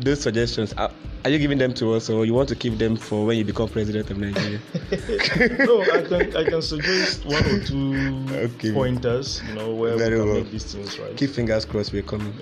Those 0.00 0.20
suggestions, 0.20 0.72
are, 0.74 0.90
are 1.24 1.30
you 1.30 1.38
giving 1.38 1.58
them 1.58 1.74
to 1.74 1.94
us 1.94 2.08
or 2.08 2.24
you 2.24 2.32
want 2.32 2.48
to 2.50 2.54
keep 2.54 2.78
them 2.78 2.96
for 2.96 3.26
when 3.26 3.36
you 3.36 3.44
become 3.44 3.68
president 3.68 4.08
of 4.10 4.18
Nigeria? 4.18 4.60
no, 5.66 5.82
I 5.82 6.02
can 6.02 6.36
I 6.36 6.44
can 6.44 6.62
suggest 6.62 7.24
one 7.26 7.44
or 7.44 7.60
two 7.64 8.24
Okay. 8.54 8.72
pointers, 8.72 9.42
you 9.48 9.54
know, 9.54 9.74
where 9.74 9.96
Very 9.96 10.14
we 10.16 10.20
can 10.20 10.26
well. 10.32 10.42
make 10.42 10.52
these 10.52 10.72
things 10.72 10.98
right. 11.00 11.16
Keep 11.16 11.30
fingers 11.30 11.64
crossed 11.64 11.92
we're 11.92 12.02
coming. 12.02 12.32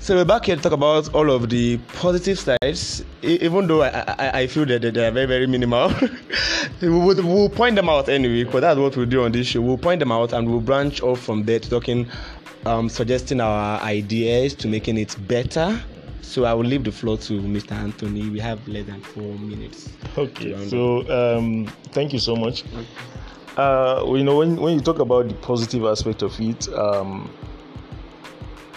So 0.00 0.16
we're 0.16 0.24
back 0.24 0.46
here 0.46 0.56
to 0.56 0.62
talk 0.62 0.72
about 0.72 1.14
all 1.14 1.30
of 1.30 1.48
the 1.48 1.78
positive 1.94 2.38
sides, 2.38 3.04
even 3.22 3.66
though 3.66 3.82
I, 3.82 3.88
I, 4.18 4.30
I 4.40 4.46
feel 4.46 4.66
that 4.66 4.80
they 4.82 5.06
are 5.06 5.10
very, 5.10 5.26
very 5.26 5.46
minimal. 5.46 5.92
we 6.82 6.88
will, 6.88 7.14
we'll 7.22 7.48
point 7.48 7.76
them 7.76 7.88
out 7.88 8.08
anyway, 8.10 8.44
because 8.44 8.60
that's 8.62 8.78
what 8.78 8.96
we'll 8.96 9.06
do 9.06 9.24
on 9.24 9.32
this 9.32 9.46
show. 9.46 9.62
We'll 9.62 9.78
point 9.78 10.00
them 10.00 10.12
out 10.12 10.32
and 10.34 10.48
we'll 10.48 10.60
branch 10.60 11.00
off 11.02 11.20
from 11.20 11.44
there 11.44 11.58
to 11.58 11.70
talking, 11.70 12.06
um, 12.66 12.88
suggesting 12.90 13.40
our 13.40 13.80
ideas 13.80 14.54
to 14.56 14.68
making 14.68 14.98
it 14.98 15.16
better. 15.26 15.80
So 16.24 16.44
I 16.44 16.52
will 16.52 16.64
leave 16.64 16.82
the 16.84 16.90
floor 16.90 17.16
to 17.18 17.34
Mr. 17.34 17.72
Anthony. 17.72 18.28
We 18.28 18.40
have 18.40 18.66
less 18.66 18.86
than 18.86 19.00
four 19.00 19.34
minutes. 19.38 19.88
Okay, 20.18 20.66
so 20.68 21.08
um, 21.08 21.66
thank 21.92 22.12
you 22.12 22.18
so 22.18 22.34
much. 22.34 22.64
Uh, 23.56 24.02
you 24.08 24.24
know, 24.24 24.38
when, 24.38 24.56
when 24.56 24.74
you 24.74 24.80
talk 24.80 24.98
about 24.98 25.28
the 25.28 25.34
positive 25.34 25.84
aspect 25.84 26.22
of 26.22 26.38
it, 26.40 26.68
um, 26.72 27.30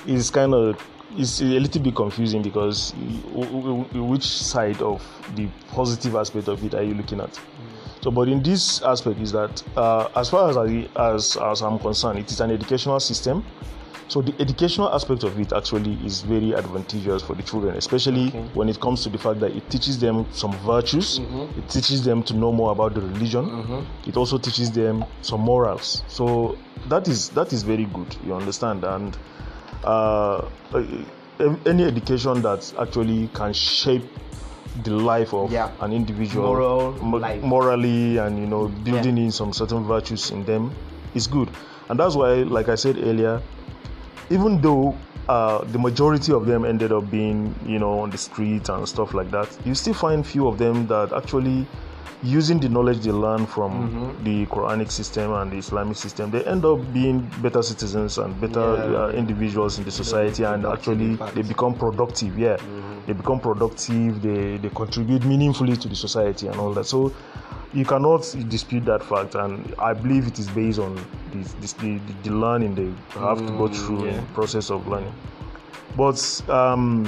it's 0.05 0.29
kind 0.29 0.53
of 0.53 0.79
it's 1.17 1.41
a 1.41 1.45
little 1.45 1.81
bit 1.81 1.95
confusing 1.95 2.43
because 2.43 2.93
which 3.93 4.25
side 4.25 4.81
of 4.81 5.03
the 5.36 5.47
positive 5.69 6.15
aspect 6.15 6.47
of 6.47 6.63
it 6.63 6.75
are 6.75 6.83
you 6.83 6.93
looking 6.93 7.19
at? 7.19 7.39
So, 8.01 8.12
but 8.12 8.27
in 8.29 8.43
this 8.43 8.83
aspect 8.83 9.19
is 9.19 9.31
that 9.31 9.63
uh, 9.75 10.10
as 10.15 10.29
far 10.29 10.49
as 10.49 10.57
I 10.57 10.88
as 10.95 11.38
as 11.38 11.62
I'm 11.62 11.79
concerned, 11.79 12.19
it 12.19 12.29
is 12.29 12.39
an 12.39 12.51
educational 12.51 12.99
system. 12.99 13.43
So 14.09 14.21
the 14.21 14.33
educational 14.39 14.93
aspect 14.93 15.23
of 15.23 15.37
it 15.39 15.51
actually 15.51 15.93
is 16.05 16.21
very 16.21 16.55
advantageous 16.55 17.21
for 17.23 17.35
the 17.35 17.43
children, 17.43 17.75
especially 17.75 18.27
Okay. 18.29 18.43
when 18.53 18.69
it 18.69 18.79
comes 18.79 19.03
to 19.03 19.09
the 19.09 19.17
fact 19.17 19.39
that 19.41 19.51
it 19.55 19.69
teaches 19.69 19.99
them 19.99 20.25
some 20.31 20.53
virtues. 20.65 21.19
Mhm. 21.19 21.57
It 21.57 21.69
teaches 21.69 22.03
them 22.05 22.23
to 22.23 22.33
know 22.33 22.51
more 22.53 22.71
about 22.71 22.93
the 22.93 23.01
religion. 23.01 23.45
Mhm. 23.45 23.83
It 24.07 24.15
also 24.15 24.37
teaches 24.37 24.71
them 24.71 25.03
some 25.21 25.41
morals. 25.41 26.03
So 26.07 26.57
that 26.87 27.07
is 27.09 27.29
that 27.29 27.51
is 27.51 27.63
very 27.63 27.85
good. 27.85 28.15
You 28.25 28.33
understand? 28.33 28.85
And 28.85 29.17
uh, 29.83 30.41
uh, 30.73 30.83
any 31.65 31.83
education 31.83 32.41
that 32.43 32.73
actually 32.79 33.27
can 33.33 33.51
shape 33.53 34.05
the 34.83 34.91
life 34.91 35.33
of 35.33 35.51
Yeah. 35.51 35.69
an 35.81 35.91
individual 35.91 36.47
Moral 36.47 36.91
mo- 37.01 37.39
morally 37.41 38.17
and 38.17 38.39
you 38.39 38.45
know 38.47 38.67
building 38.83 39.17
in 39.17 39.31
some 39.31 39.51
certain 39.53 39.83
virtues 39.83 40.31
in 40.31 40.45
them 40.45 40.71
is 41.15 41.27
good 41.27 41.49
and 41.89 41.99
that's 41.99 42.15
why 42.15 42.43
like 42.43 42.69
i 42.69 42.75
said 42.75 42.97
earlier 42.97 43.41
even 44.29 44.61
though 44.61 44.95
uh, 45.29 45.63
the 45.65 45.79
majority 45.79 46.31
of 46.31 46.45
them 46.45 46.65
ended 46.65 46.91
up 46.91 47.09
being 47.11 47.53
you 47.65 47.79
know 47.79 47.99
on 47.99 48.09
the 48.09 48.17
street 48.17 48.69
and 48.69 48.87
stuff 48.87 49.13
like 49.13 49.29
that 49.31 49.49
you 49.65 49.75
still 49.75 49.93
find 49.93 50.25
few 50.25 50.47
of 50.47 50.57
them 50.57 50.87
that 50.87 51.11
actually 51.13 51.67
using 52.23 52.59
the 52.59 52.69
knowledge 52.69 52.99
they 52.99 53.11
learn 53.11 53.45
from 53.45 53.89
mm-hmm. 53.89 54.23
the 54.23 54.45
Quranic 54.47 54.89
system 54.91 55.33
and 55.33 55.51
the 55.51 55.57
Islamic 55.57 55.95
system, 55.97 56.31
they 56.31 56.43
end 56.45 56.65
up 56.65 56.79
being 56.93 57.19
better 57.41 57.61
citizens 57.61 58.17
and 58.17 58.39
better 58.41 58.59
yeah. 58.59 58.97
uh, 58.97 59.09
individuals 59.09 59.77
in 59.77 59.83
the 59.85 59.91
society, 59.91 60.43
and 60.43 60.65
actually 60.65 61.15
they 61.35 61.43
become 61.43 61.75
productive. 61.75 62.37
Yeah, 62.37 62.57
mm-hmm. 62.57 63.05
they 63.05 63.13
become 63.13 63.39
productive. 63.39 64.21
They 64.21 64.57
they 64.57 64.69
contribute 64.69 65.25
meaningfully 65.25 65.77
to 65.77 65.87
the 65.87 65.95
society 65.95 66.47
and 66.47 66.59
all 66.59 66.73
that. 66.73 66.85
So 66.85 67.13
you 67.77 67.85
cannot 67.85 68.21
dispute 68.49 68.85
that 68.85 69.03
fact, 69.03 69.35
and 69.35 69.75
I 69.77 69.93
believe 69.93 70.25
it 70.25 70.39
is 70.39 70.49
based 70.49 70.79
on 70.79 70.95
this, 71.31 71.53
this, 71.61 71.73
the, 71.73 71.99
the 72.23 72.31
learning 72.31 72.73
they 72.73 73.19
have 73.19 73.37
mm, 73.37 73.47
to 73.47 73.53
go 73.53 73.67
mm, 73.69 73.85
through 73.85 74.07
yeah. 74.07 74.15
the 74.15 74.21
process 74.33 74.71
of 74.71 74.87
learning. 74.87 75.13
But 75.95 76.19
um, 76.49 77.07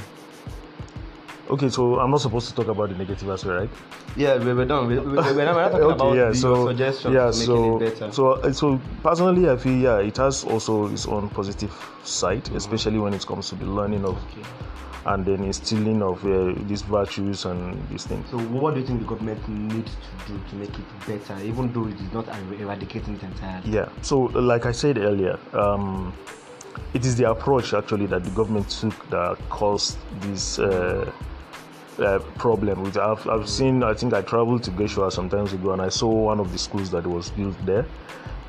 okay, 1.49 1.69
so 1.69 1.99
I'm 1.99 2.11
not 2.11 2.21
supposed 2.21 2.49
to 2.49 2.55
talk 2.55 2.67
about 2.67 2.89
the 2.89 2.95
negative 2.95 3.27
aspect, 3.31 3.51
right? 3.51 3.69
Yeah, 4.15 4.37
we 4.37 4.53
were 4.53 4.65
done. 4.65 4.85
We, 4.85 4.99
we, 4.99 5.15
we're 5.15 5.45
not 5.45 5.71
talking 5.71 5.81
okay, 5.81 5.93
about 5.95 6.15
yeah, 6.15 6.29
the 6.29 6.35
so, 6.35 6.67
suggestions 6.67 7.15
yeah, 7.15 7.31
so, 7.31 7.81
it 7.81 7.99
better. 7.99 8.11
So, 8.11 8.31
uh, 8.33 8.53
so 8.53 8.79
personally, 9.01 9.49
I 9.49 9.57
feel 9.57 9.75
yeah, 9.75 9.97
it 9.97 10.17
has 10.17 10.43
also 10.43 10.85
its 10.93 11.07
own 11.07 11.29
positive 11.29 11.73
side, 12.03 12.43
mm-hmm. 12.43 12.57
especially 12.57 12.99
when 12.99 13.15
it 13.15 13.25
comes 13.25 13.49
to 13.49 13.55
the 13.55 13.65
learning 13.65 14.05
of. 14.05 14.17
Okay 14.31 14.47
and 15.05 15.25
then 15.25 15.43
instilling 15.43 16.01
of 16.01 16.25
uh, 16.25 16.53
these 16.67 16.81
virtues 16.81 17.45
and 17.45 17.87
these 17.89 18.05
things. 18.05 18.29
So, 18.29 18.37
what 18.37 18.73
do 18.73 18.81
you 18.81 18.85
think 18.85 18.99
the 18.99 19.05
government 19.05 19.47
needs 19.47 19.91
to 19.91 20.33
do 20.33 20.39
to 20.49 20.55
make 20.55 20.77
it 20.77 20.85
better, 21.07 21.41
even 21.43 21.71
though 21.71 21.87
it 21.87 21.99
is 21.99 22.11
not 22.13 22.27
eradicating 22.59 23.15
it 23.15 23.23
entirely? 23.23 23.71
Yeah. 23.71 23.89
So, 24.01 24.21
like 24.21 24.65
I 24.65 24.71
said 24.71 24.97
earlier, 24.97 25.39
um, 25.53 26.13
it 26.93 27.05
is 27.05 27.15
the 27.15 27.29
approach 27.29 27.73
actually 27.73 28.07
that 28.07 28.23
the 28.23 28.31
government 28.31 28.69
took 28.69 29.09
that 29.09 29.37
caused 29.49 29.97
this. 30.21 30.59
Uh, 30.59 31.11
uh, 31.99 32.19
problem 32.37 32.81
with 32.81 32.97
I've, 32.97 33.27
I've 33.27 33.49
seen 33.49 33.83
I 33.83 33.93
think 33.93 34.13
I 34.13 34.21
traveled 34.21 34.63
to 34.63 34.71
Gashua 34.71 35.11
some 35.11 35.29
times 35.29 35.53
ago 35.53 35.71
and 35.71 35.81
I 35.81 35.89
saw 35.89 36.07
one 36.09 36.39
of 36.39 36.51
the 36.51 36.57
schools 36.57 36.91
that 36.91 37.05
was 37.05 37.29
built 37.31 37.55
there 37.65 37.85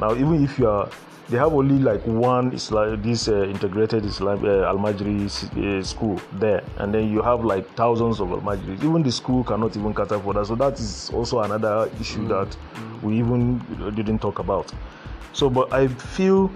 now 0.01 0.15
even 0.15 0.43
if 0.45 0.59
you 0.59 0.69
are 0.69 0.89
they 1.31 1.39
have 1.39 1.53
only 1.53 1.79
like 1.79 2.05
one 2.07 2.53
Islam, 2.53 3.01
this 3.03 3.29
uh, 3.29 3.45
integrated 3.45 4.05
Islam 4.05 4.45
uh, 4.45 4.73
Almajiri 4.73 5.27
uh, 5.29 5.83
school 5.85 6.21
there, 6.33 6.63
and 6.79 6.93
then 6.93 7.09
you 7.09 7.23
have 7.23 7.45
like 7.45 7.73
thousands 7.77 8.19
of 8.21 8.29
Almajiri. 8.31 8.83
Even 8.83 9.05
the 9.05 9.13
school 9.13 9.45
cannot 9.45 9.77
even 9.77 9.95
cater 9.95 10.19
for 10.19 10.35
that. 10.35 10.47
So 10.47 10.57
that 10.57 10.81
is 10.81 11.09
also 11.15 11.39
another 11.41 11.89
issue 12.01 12.27
mm. 12.27 12.29
that 12.31 12.49
mm. 12.75 13.03
we 13.03 13.19
even 13.19 13.59
didn't 13.95 14.19
talk 14.19 14.41
about. 14.41 14.73
So, 15.33 15.49
but 15.49 15.73
I 15.73 15.87
feel 15.87 16.51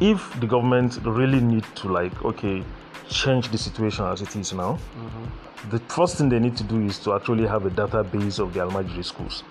if 0.00 0.40
the 0.40 0.46
government 0.46 0.98
really 1.04 1.40
need 1.40 1.64
to 1.76 1.88
like 1.88 2.24
okay 2.24 2.64
change 3.10 3.50
the 3.50 3.58
situation 3.58 4.04
as 4.06 4.22
it 4.22 4.34
is 4.36 4.52
now, 4.52 4.78
mm-hmm. 4.96 5.70
the 5.70 5.78
first 5.80 6.16
thing 6.16 6.28
they 6.28 6.38
need 6.38 6.56
to 6.56 6.64
do 6.64 6.80
is 6.80 6.98
to 7.00 7.12
actually 7.14 7.46
have 7.46 7.66
a 7.66 7.70
database 7.70 8.38
of 8.38 8.54
the 8.54 8.60
Almajiri 8.60 9.04
schools. 9.04 9.42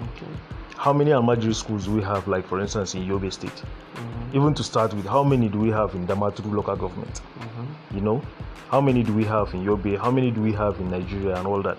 Okay 0.00 0.26
how 0.80 0.94
many 0.94 1.10
Almajiri 1.10 1.54
schools 1.54 1.84
do 1.84 1.92
we 1.92 2.02
have, 2.02 2.26
like 2.26 2.46
for 2.48 2.58
instance 2.58 2.94
in 2.94 3.06
Yobe 3.06 3.30
State? 3.30 3.50
Mm-hmm. 3.52 4.36
Even 4.36 4.54
to 4.54 4.64
start 4.64 4.94
with, 4.94 5.04
how 5.04 5.22
many 5.22 5.46
do 5.46 5.58
we 5.58 5.68
have 5.70 5.94
in 5.94 6.06
Damaturu 6.06 6.54
local 6.54 6.74
government? 6.74 7.20
Mm-hmm. 7.38 7.96
You 7.96 8.00
know, 8.00 8.22
how 8.70 8.80
many 8.80 9.02
do 9.02 9.12
we 9.12 9.26
have 9.26 9.52
in 9.52 9.62
Yobe? 9.62 9.98
How 9.98 10.10
many 10.10 10.30
do 10.30 10.40
we 10.40 10.54
have 10.54 10.80
in 10.80 10.90
Nigeria 10.90 11.36
and 11.36 11.46
all 11.46 11.60
that? 11.62 11.76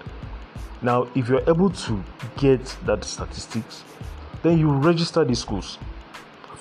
Now, 0.84 1.08
if 1.16 1.30
you're 1.30 1.50
able 1.50 1.72
to 1.72 2.04
get 2.38 2.64
that 2.86 3.04
statistics, 3.04 3.84
then 4.44 4.60
you 4.60 4.70
register 4.70 5.26
these 5.26 5.40
schools. 5.40 5.80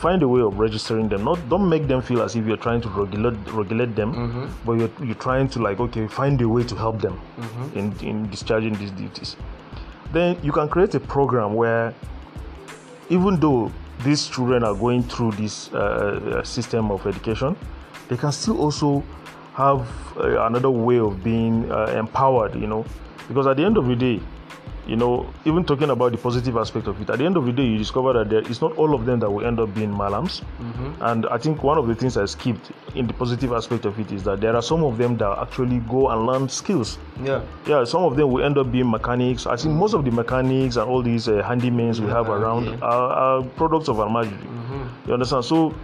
Find 0.01 0.23
a 0.23 0.29
way 0.29 0.41
of 0.41 0.59
registering 0.59 1.09
them. 1.11 1.25
Not 1.25 1.39
don't 1.51 1.69
make 1.69 1.87
them 1.87 2.01
feel 2.01 2.23
as 2.23 2.35
if 2.35 2.47
you're 2.47 2.57
trying 2.57 2.81
to 2.81 2.89
regulate 2.89 3.37
regulate 3.53 3.95
them, 3.95 4.15
mm-hmm. 4.15 4.47
but 4.65 4.79
you're 4.81 4.91
you're 5.05 5.23
trying 5.23 5.49
to 5.49 5.59
like 5.61 5.79
okay 5.87 6.07
find 6.09 6.41
a 6.41 6.49
way 6.49 6.65
to 6.65 6.75
help 6.75 7.03
them 7.03 7.21
mm-hmm. 7.39 7.79
in 7.79 7.93
in 8.01 8.31
discharging 8.31 8.75
these 8.81 8.91
duties. 8.93 9.37
Then 10.13 10.39
you 10.43 10.53
can 10.53 10.69
create 10.69 10.95
a 10.95 11.01
program 11.01 11.55
where 11.55 11.93
even 13.11 13.39
though 13.41 13.71
these 14.03 14.27
children 14.27 14.65
are 14.65 14.75
going 14.75 15.03
through 15.03 15.33
this 15.33 15.69
uh, 15.75 15.77
uh, 15.77 16.43
system 16.45 16.91
of 16.91 17.07
education, 17.07 17.55
they 18.09 18.17
can 18.17 18.33
still 18.33 18.59
also 18.59 19.05
have 19.55 19.87
uh, 20.17 20.47
another 20.47 20.71
way 20.71 20.99
of 20.99 21.23
being 21.23 21.71
uh, 21.71 21.93
empowered, 21.99 22.55
you 22.55 22.67
know, 22.67 22.85
because 23.29 23.47
at 23.47 23.57
the 23.57 23.65
end 23.65 23.77
of 23.77 23.87
the 23.87 23.97
day, 23.97 24.21
you 24.87 24.97
know, 24.97 25.33
even 25.45 25.65
talking 25.65 25.91
about 25.91 26.13
the 26.13 26.19
positive 26.19 26.57
aspect 26.57 26.87
of 26.87 27.01
it, 27.01 27.11
at 27.11 27.19
the 27.19 27.25
end 27.25 27.37
of 27.37 27.45
the 27.45 27.53
day, 27.53 27.65
you 27.65 27.79
discover 27.79 28.13
that 28.13 28.31
there 28.31 28.43
is 28.51 28.61
not 28.61 28.77
all 28.77 28.95
of 28.95 29.07
them 29.07 29.21
that 29.21 29.31
will 29.31 29.47
end 29.47 29.61
up 29.61 29.75
being 29.75 29.91
malams. 29.93 30.43
Mm-hmm. 30.61 31.03
And 31.03 31.27
I 31.27 31.39
think 31.39 31.63
one 31.63 31.79
of 31.79 31.87
the 31.87 31.95
things 31.95 32.17
I 32.17 32.25
skipped 32.25 32.73
in 32.95 33.07
the 33.07 33.13
positive 33.13 33.53
aspect 33.53 33.85
of 33.85 33.99
it 33.99 34.11
is 34.13 34.25
that 34.25 34.41
there 34.41 34.57
are 34.57 34.63
some 34.63 34.83
of 34.83 34.99
them 34.99 35.17
that 35.19 35.39
actually 35.39 35.79
go 35.81 36.09
and 36.09 36.27
learn 36.27 36.49
skills. 36.49 36.99
Yeah. 37.23 37.43
Yeah, 37.67 37.85
some 37.85 38.03
of 38.05 38.17
them 38.17 38.31
will 38.31 38.45
end 38.45 38.59
up 38.59 38.73
being 38.73 38.91
mechanics. 38.91 39.47
I 39.47 39.57
think 39.57 39.75
most 39.75 39.95
of 39.95 40.05
the 40.05 40.11
mechanics 40.11 40.77
and 40.77 40.89
all 40.89 41.03
these 41.03 41.29
uh, 41.29 41.43
handymans 41.43 41.99
yeah, 41.99 42.07
we 42.07 42.11
have 42.11 42.29
around 42.29 42.67
yeah. 42.67 42.79
are, 42.81 43.11
are, 43.11 43.43
products 43.57 43.89
of 43.89 43.97
Almajiri. 43.97 44.31
Mm-hmm. 44.31 45.09
You 45.09 45.15
understand? 45.15 45.45
So 45.45 45.75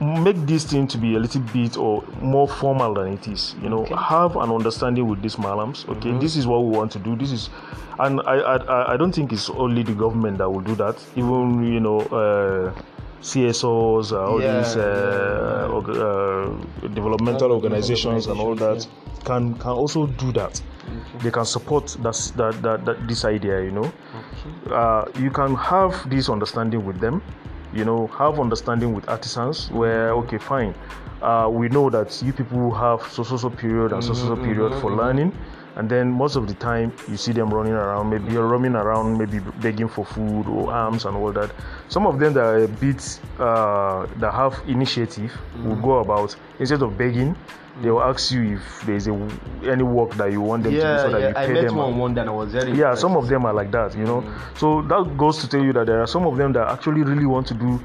make 0.00 0.36
this 0.46 0.64
thing 0.64 0.86
to 0.86 0.96
be 0.96 1.14
a 1.14 1.18
little 1.18 1.42
bit 1.52 1.76
or 1.76 2.02
more 2.22 2.48
formal 2.48 2.94
than 2.94 3.12
it 3.12 3.28
is 3.28 3.54
you 3.62 3.68
know 3.68 3.80
okay. 3.80 3.94
have 3.96 4.34
an 4.36 4.50
understanding 4.50 5.06
with 5.06 5.20
these 5.20 5.36
malams 5.36 5.86
okay 5.88 6.08
mm-hmm. 6.08 6.20
this 6.20 6.36
is 6.36 6.46
what 6.46 6.64
we 6.64 6.76
want 6.76 6.90
to 6.90 6.98
do 6.98 7.14
this 7.16 7.32
is 7.32 7.50
and 7.98 8.20
I, 8.22 8.36
I 8.36 8.94
i 8.94 8.96
don't 8.96 9.12
think 9.12 9.30
it's 9.30 9.50
only 9.50 9.82
the 9.82 9.92
government 9.92 10.38
that 10.38 10.48
will 10.48 10.62
do 10.62 10.74
that 10.76 10.96
even 11.16 11.70
you 11.70 11.80
know 11.80 12.00
uh, 12.00 12.82
CSOs, 13.22 14.12
uh, 14.12 14.30
all 14.30 14.40
yeah, 14.40 14.62
these 14.62 14.76
uh, 14.76 15.68
yeah, 15.70 15.92
yeah. 15.92 16.02
Uh, 16.02 16.88
developmental 16.94 17.52
organizations 17.52 18.26
and 18.26 18.40
all 18.40 18.54
that 18.54 18.86
can 19.26 19.54
can 19.56 19.72
also 19.72 20.06
do 20.06 20.32
that. 20.32 20.62
Okay. 20.88 21.24
They 21.24 21.30
can 21.30 21.44
support 21.44 21.88
that, 22.00 22.32
that, 22.36 22.62
that, 22.62 22.84
that 22.86 23.06
this 23.06 23.26
idea. 23.26 23.62
You 23.62 23.72
know, 23.72 23.84
okay. 23.84 24.74
Uh, 24.74 25.04
you 25.20 25.30
can 25.30 25.54
have 25.54 26.08
this 26.08 26.30
understanding 26.30 26.86
with 26.86 26.98
them 26.98 27.22
you 27.72 27.84
know 27.84 28.06
have 28.08 28.40
understanding 28.40 28.94
with 28.94 29.08
artisans 29.08 29.70
where 29.70 30.12
okay 30.12 30.38
fine 30.38 30.74
uh, 31.22 31.48
we 31.50 31.68
know 31.68 31.90
that 31.90 32.20
you 32.22 32.32
people 32.32 32.70
have 32.72 33.02
so 33.10 33.22
so 33.22 33.36
so 33.36 33.50
period 33.50 33.92
and 33.92 34.02
so 34.02 34.12
so 34.14 34.26
so 34.26 34.34
mm-hmm, 34.34 34.44
period 34.44 34.72
for 34.80 34.90
mm-hmm. 34.90 35.00
learning 35.00 35.32
and 35.76 35.88
then 35.88 36.10
most 36.10 36.36
of 36.36 36.46
the 36.46 36.54
time 36.54 36.92
you 37.08 37.16
see 37.16 37.32
them 37.32 37.52
running 37.52 37.72
around 37.72 38.10
maybe 38.10 38.32
you're 38.32 38.46
roaming 38.46 38.74
around 38.74 39.16
maybe 39.16 39.38
begging 39.60 39.88
for 39.88 40.04
food 40.04 40.46
or 40.46 40.72
alms 40.72 41.04
and 41.04 41.16
all 41.16 41.32
that 41.32 41.50
some 41.88 42.06
of 42.06 42.18
them 42.18 42.32
that 42.32 42.44
are 42.44 42.64
a 42.64 42.68
bit 42.68 43.20
uh, 43.38 44.06
that 44.16 44.32
have 44.32 44.60
initiative 44.66 45.30
mm-hmm. 45.30 45.68
will 45.68 45.76
go 45.76 45.98
about 45.98 46.34
instead 46.58 46.82
of 46.82 46.96
begging 46.98 47.36
they 47.82 47.90
will 47.90 48.02
ask 48.02 48.32
you 48.32 48.56
if 48.56 48.82
there's 48.84 49.06
a, 49.06 49.28
any 49.64 49.82
work 49.82 50.10
that 50.14 50.30
you 50.30 50.40
want 50.40 50.62
them 50.62 50.74
yeah, 50.74 50.80
to 50.80 50.96
do 50.96 51.02
so 51.02 51.10
that 51.12 51.20
yeah. 51.20 51.28
you 51.28 51.34
pay 51.34 51.44
I 51.44 51.46
met 51.52 51.64
them. 51.66 51.76
one 51.76 51.98
one 51.98 52.14
that 52.14 52.28
I 52.28 52.30
was 52.30 52.52
very 52.52 52.72
yeah, 52.72 52.94
some 52.94 53.16
of 53.16 53.28
them 53.28 53.46
are 53.46 53.54
like 53.54 53.70
that, 53.70 53.96
you 53.96 54.04
know. 54.04 54.20
Mm. 54.20 54.58
So 54.58 54.82
that 54.82 55.16
goes 55.16 55.38
to 55.38 55.48
tell 55.48 55.62
you 55.62 55.72
that 55.72 55.86
there 55.86 56.00
are 56.02 56.06
some 56.06 56.26
of 56.26 56.36
them 56.36 56.52
that 56.52 56.68
actually 56.68 57.02
really 57.02 57.26
want 57.26 57.46
to 57.48 57.54
do 57.54 57.80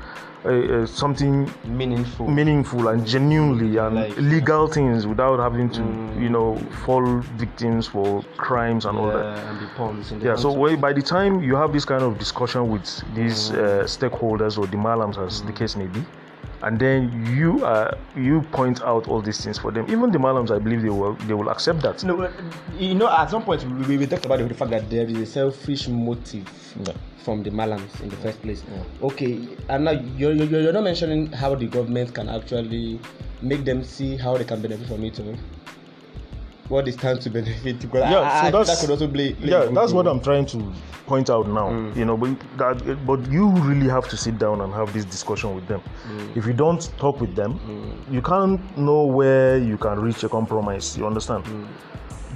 uh, 0.45 0.49
uh, 0.49 0.85
something 0.85 1.51
meaningful, 1.65 2.27
meaningful 2.27 2.87
and 2.89 3.05
genuinely 3.05 3.77
and 3.77 3.95
like, 3.95 4.17
legal 4.17 4.67
things 4.67 5.07
without 5.07 5.39
having 5.39 5.69
to, 5.71 5.81
mm. 5.81 6.21
you 6.21 6.29
know, 6.29 6.55
fall 6.85 7.19
victims 7.37 7.87
for 7.87 8.23
crimes 8.37 8.85
and 8.85 8.97
yeah, 8.97 9.03
all 9.03 9.11
that. 9.11 9.37
And 9.47 9.59
the 9.59 9.67
pawns 9.75 10.11
yeah. 10.11 10.35
So 10.35 10.77
by 10.77 10.93
the 10.93 11.01
time 11.01 11.41
you 11.41 11.55
have 11.55 11.73
this 11.73 11.85
kind 11.85 12.03
of 12.03 12.19
discussion 12.19 12.69
with 12.69 12.85
these 13.15 13.49
mm. 13.49 13.57
uh, 13.57 13.83
stakeholders 13.85 14.57
or 14.57 14.67
the 14.67 14.77
malams, 14.77 15.17
as 15.17 15.41
the 15.41 15.51
mm. 15.51 15.55
case 15.55 15.75
may 15.75 15.87
be 15.87 16.03
and 16.65 16.79
then 16.79 17.25
you 17.37 17.63
uh, 17.63 17.95
you 18.15 18.41
point 18.51 18.81
out 18.81 19.07
all 19.07 19.21
these 19.21 19.43
things 19.43 19.57
for 19.57 19.71
them. 19.71 19.85
Even 19.87 20.11
the 20.11 20.17
Malams, 20.17 20.49
I 20.49 20.57
believe 20.57 20.81
they 20.81 20.89
will 20.89 21.13
they 21.27 21.35
will 21.35 21.49
accept 21.49 21.81
that. 21.83 22.03
No, 22.03 22.29
you 22.77 22.95
know, 22.95 23.07
at 23.07 23.29
some 23.29 23.43
point 23.43 23.63
we, 23.87 23.97
we 23.97 24.07
talked 24.07 24.25
about 24.25 24.39
the 24.39 24.53
fact 24.53 24.71
that 24.71 24.89
there 24.89 25.05
is 25.05 25.17
a 25.17 25.25
selfish 25.25 25.87
motive 25.87 26.47
from 27.19 27.43
the 27.43 27.51
Malams 27.51 28.01
in 28.01 28.09
the 28.09 28.15
first 28.17 28.41
place. 28.41 28.63
Okay, 29.01 29.47
and 29.69 29.85
now 29.85 29.91
you're, 29.91 30.33
you're, 30.33 30.61
you're 30.61 30.73
not 30.73 30.83
mentioning 30.83 31.31
how 31.31 31.53
the 31.53 31.67
government 31.67 32.13
can 32.13 32.29
actually 32.29 32.99
make 33.41 33.63
them 33.63 33.83
see 33.83 34.17
how 34.17 34.35
they 34.35 34.43
can 34.43 34.59
benefit 34.61 34.87
from 34.87 35.03
it. 35.03 35.19
What 36.67 36.87
is 36.87 36.95
time 36.95 37.19
to 37.19 37.29
benefit? 37.29 37.79
Because 37.81 38.09
yeah, 38.09 38.21
I, 38.21 38.51
so 38.51 38.59
I, 38.59 38.63
that 38.63 38.77
could 38.79 38.89
also 38.89 39.07
play. 39.07 39.33
play 39.33 39.49
yeah, 39.49 39.65
that's 39.65 39.93
what 39.93 40.07
I'm 40.07 40.19
trying 40.19 40.45
to 40.47 40.73
point 41.05 41.29
out 41.29 41.47
now. 41.47 41.69
Mm. 41.69 41.95
You 41.95 42.05
know, 42.05 42.17
but 42.17 42.39
that, 42.57 43.05
but 43.05 43.31
you 43.31 43.49
really 43.49 43.87
have 43.87 44.07
to 44.09 44.17
sit 44.17 44.39
down 44.39 44.61
and 44.61 44.73
have 44.73 44.91
this 44.93 45.05
discussion 45.05 45.53
with 45.55 45.67
them. 45.67 45.81
Mm. 46.07 46.37
If 46.37 46.45
you 46.45 46.53
don't 46.53 46.81
talk 46.97 47.21
with 47.21 47.35
them, 47.35 47.59
mm. 47.59 48.13
you 48.13 48.21
can't 48.21 48.59
know 48.77 49.05
where 49.05 49.57
you 49.57 49.77
can 49.77 49.99
reach 49.99 50.23
a 50.23 50.29
compromise. 50.29 50.97
You 50.97 51.05
understand? 51.05 51.43
Mm. 51.45 51.67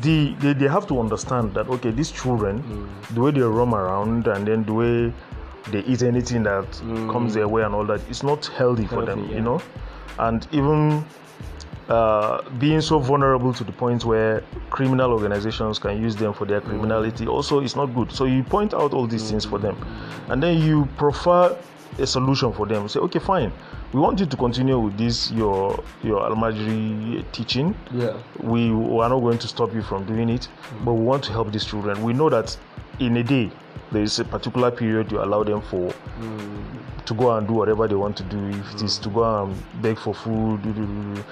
The, 0.02 0.36
they, 0.40 0.54
they 0.54 0.68
have 0.68 0.88
to 0.88 1.00
understand 1.00 1.54
that 1.56 1.68
okay, 1.68 1.92
these 1.92 2.12
children, 2.12 2.62
mm. 2.64 3.16
the 3.16 3.22
way 3.22 3.32
they 3.32 3.42
roam 3.42 3.74
around 3.74 4.28
and 4.28 4.48
then 4.48 4.64
the 4.64 4.74
way 4.74 5.14
they 5.72 5.80
eat 5.82 6.04
anything 6.04 6.44
that 6.44 6.70
mm. 6.72 7.12
comes 7.12 7.34
their 7.34 7.48
way 7.48 7.64
and 7.64 7.74
all 7.74 7.86
that, 7.86 8.02
it's 8.10 8.24
not 8.24 8.46
healthy, 8.46 8.84
healthy 8.84 8.96
for 8.96 9.06
them. 9.06 9.28
Yeah. 9.28 9.36
You 9.36 9.42
know, 9.42 9.62
and 10.20 10.48
even 10.52 11.04
uh, 11.90 12.48
being 12.60 12.82
so 12.82 13.00
vulnerable 13.00 13.52
to 13.52 13.64
the 13.64 13.72
point 13.72 14.06
where 14.06 14.44
criminal 14.70 15.12
organizations 15.12 15.80
can 15.80 16.02
use 16.02 16.16
them 16.16 16.34
for 16.34 16.46
their 16.46 16.62
criminality 16.62 17.26
also 17.26 17.62
is 17.62 17.76
not 17.76 17.88
good. 17.88 18.12
So 18.12 18.26
you 18.26 18.44
point 18.44 18.74
out 18.74 18.94
all 18.94 19.08
these 19.08 19.30
things 19.30 19.44
for 19.44 19.58
them, 19.58 19.76
and 20.30 20.42
then 20.42 20.62
you 20.62 20.88
prefer 20.98 21.58
a 21.98 22.06
solution 22.06 22.54
for 22.54 22.68
them. 22.68 22.88
Say, 22.88 23.00
okay, 23.00 23.20
fine. 23.20 23.52
We 23.92 24.00
want 24.00 24.20
you 24.20 24.28
to 24.28 24.38
continue 24.38 24.78
with 24.80 24.98
this 25.00 25.32
your 25.32 25.84
your 26.04 26.22
Almajiri 26.22 27.26
teaching. 27.32 27.76
Yeah. 27.92 28.18
We, 28.40 28.72
we 28.72 29.00
are 29.02 29.10
not 29.10 29.20
going 29.22 29.40
to 29.40 29.48
stop 29.48 29.74
you 29.74 29.82
from 29.82 30.06
doing 30.06 30.30
it, 30.30 30.48
but 30.86 30.94
we 30.94 31.04
want 31.04 31.24
to 31.24 31.32
help 31.32 31.52
these 31.52 31.66
children. 31.66 32.04
We 32.04 32.14
know 32.14 32.30
that 32.30 32.56
in 33.00 33.18
a 33.18 33.24
day 33.24 33.50
there 33.92 34.04
is 34.04 34.20
a 34.20 34.26
particular 34.26 34.70
period 34.70 35.12
you 35.12 35.24
allow 35.24 35.44
them 35.44 35.62
for 35.64 35.92
mm. 36.20 37.06
to 37.06 37.14
go 37.16 37.36
and 37.36 37.48
do 37.48 37.54
whatever 37.54 37.88
they 37.88 37.96
want 37.96 38.16
to 38.18 38.24
do. 38.24 38.38
If 38.50 38.76
it 38.76 38.82
is 38.84 39.00
to 39.00 39.10
go 39.10 39.44
and 39.44 39.82
beg 39.82 39.98
for 39.98 40.14
food, 40.14 40.62
do, 40.62 40.72
do, 40.72 40.86
do, 40.86 41.24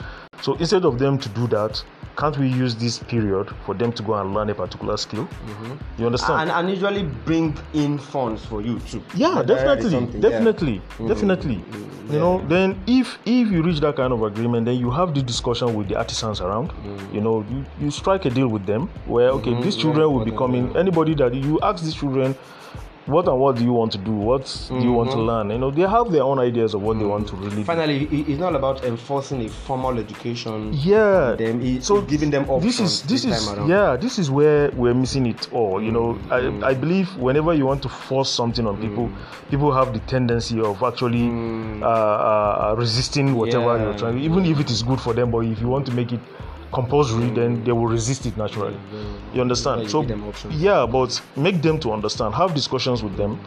so 0.41 0.55
instead 0.55 0.85
of 0.85 0.99
them 0.99 1.17
to 1.17 1.29
do 1.29 1.47
that, 1.47 1.83
can't 2.17 2.37
we 2.37 2.47
use 2.47 2.75
this 2.75 2.97
period 2.97 3.49
for 3.65 3.75
them 3.75 3.91
to 3.91 4.01
go 4.01 4.15
and 4.15 4.33
learn 4.33 4.49
a 4.49 4.55
particular 4.55 4.97
skill? 4.97 5.25
Mm-hmm. 5.25 6.01
You 6.01 6.05
understand? 6.07 6.49
And, 6.49 6.51
and, 6.51 6.69
usually 6.69 7.03
bring 7.03 7.55
in 7.73 7.99
funds 7.99 8.43
for 8.43 8.61
you 8.61 8.79
too. 8.79 9.03
Yeah, 9.15 9.43
definitely, 9.43 10.19
definitely, 10.19 10.73
yeah. 10.73 10.79
Mm-hmm. 10.79 11.07
definitely. 11.07 11.55
Mm-hmm. 11.57 12.13
You 12.13 12.19
know, 12.19 12.45
then 12.47 12.81
if 12.87 13.19
if 13.25 13.51
you 13.51 13.61
reach 13.61 13.81
that 13.81 13.95
kind 13.97 14.13
of 14.13 14.23
agreement, 14.23 14.65
then 14.65 14.77
you 14.77 14.89
have 14.89 15.13
the 15.13 15.21
discussion 15.21 15.75
with 15.75 15.89
the 15.89 15.95
artisans 15.95 16.41
around. 16.41 16.69
Mm-hmm. 16.69 17.15
You 17.15 17.21
know, 17.21 17.45
you, 17.51 17.65
you 17.79 17.91
strike 17.91 18.25
a 18.25 18.31
deal 18.31 18.47
with 18.47 18.65
them 18.65 18.89
where 19.05 19.29
okay, 19.29 19.51
mm-hmm. 19.51 19.61
these 19.61 19.75
children 19.75 20.11
will 20.11 20.25
be 20.25 20.31
coming. 20.31 20.75
Anybody 20.75 21.13
that 21.15 21.35
you 21.35 21.59
ask 21.61 21.83
these 21.83 21.93
children 21.93 22.35
what 23.07 23.27
and 23.27 23.39
what 23.39 23.55
do 23.55 23.63
you 23.63 23.73
want 23.73 23.91
to 23.93 23.97
do? 23.97 24.11
What 24.11 24.41
mm-hmm. 24.43 24.79
do 24.79 24.85
you 24.85 24.91
want 24.91 25.11
to 25.11 25.17
mm-hmm. 25.17 25.27
learn? 25.27 25.49
You 25.51 25.57
know, 25.57 25.71
they 25.71 25.83
have 25.83 26.11
their 26.11 26.23
own 26.23 26.39
ideas 26.39 26.73
of 26.73 26.81
what 26.81 26.93
mm-hmm. 26.93 26.99
they 26.99 27.05
want 27.09 27.27
to 27.29 27.35
really. 27.37 27.63
Finally, 27.63 28.05
do. 28.05 28.25
it's 28.27 28.39
not 28.39 28.55
about 28.55 28.83
enforcing 28.83 29.45
a 29.45 29.49
formal 29.49 29.97
education. 29.97 30.71
Yeah. 30.73 31.35
Them, 31.35 31.81
so 31.81 32.01
giving 32.01 32.29
them 32.29 32.49
options. 32.49 32.77
This 32.77 32.79
is 32.79 33.23
this 33.23 33.25
is 33.25 33.49
yeah. 33.67 33.95
This 33.95 34.19
is 34.19 34.29
where 34.29 34.69
we're 34.71 34.93
missing 34.93 35.25
it 35.25 35.51
all. 35.53 35.81
You 35.81 35.91
know, 35.91 36.13
mm-hmm. 36.13 36.63
I 36.63 36.69
I 36.69 36.73
believe 36.73 37.15
whenever 37.17 37.53
you 37.53 37.65
want 37.65 37.81
to 37.83 37.89
force 37.89 38.29
something 38.29 38.67
on 38.67 38.79
people, 38.81 39.07
mm. 39.07 39.49
people 39.49 39.71
have 39.71 39.93
the 39.93 39.99
tendency 39.99 40.59
of 40.59 40.83
actually 40.83 41.29
mm. 41.29 41.81
uh, 41.81 41.85
uh, 41.85 42.75
resisting 42.77 43.35
whatever 43.35 43.77
yeah. 43.77 43.83
you're 43.83 43.97
trying. 43.97 44.19
Even 44.19 44.45
if 44.45 44.59
it 44.59 44.69
is 44.69 44.83
good 44.83 44.99
for 44.99 45.13
them, 45.13 45.31
but 45.31 45.39
if 45.39 45.61
you 45.61 45.67
want 45.67 45.85
to 45.85 45.93
make 45.93 46.11
it 46.11 46.19
compulsory, 46.71 47.29
then 47.29 47.63
they 47.63 47.71
will 47.71 47.87
resist 47.87 48.25
it 48.25 48.37
naturally. 48.37 48.75
You 49.33 49.41
understand? 49.41 49.89
So 49.89 50.03
yeah, 50.49 50.85
but 50.85 51.21
make 51.35 51.61
them 51.61 51.79
to 51.79 51.93
understand. 51.93 52.35
Have 52.35 52.53
discussions 52.53 53.03
with 53.03 53.15
them. 53.17 53.39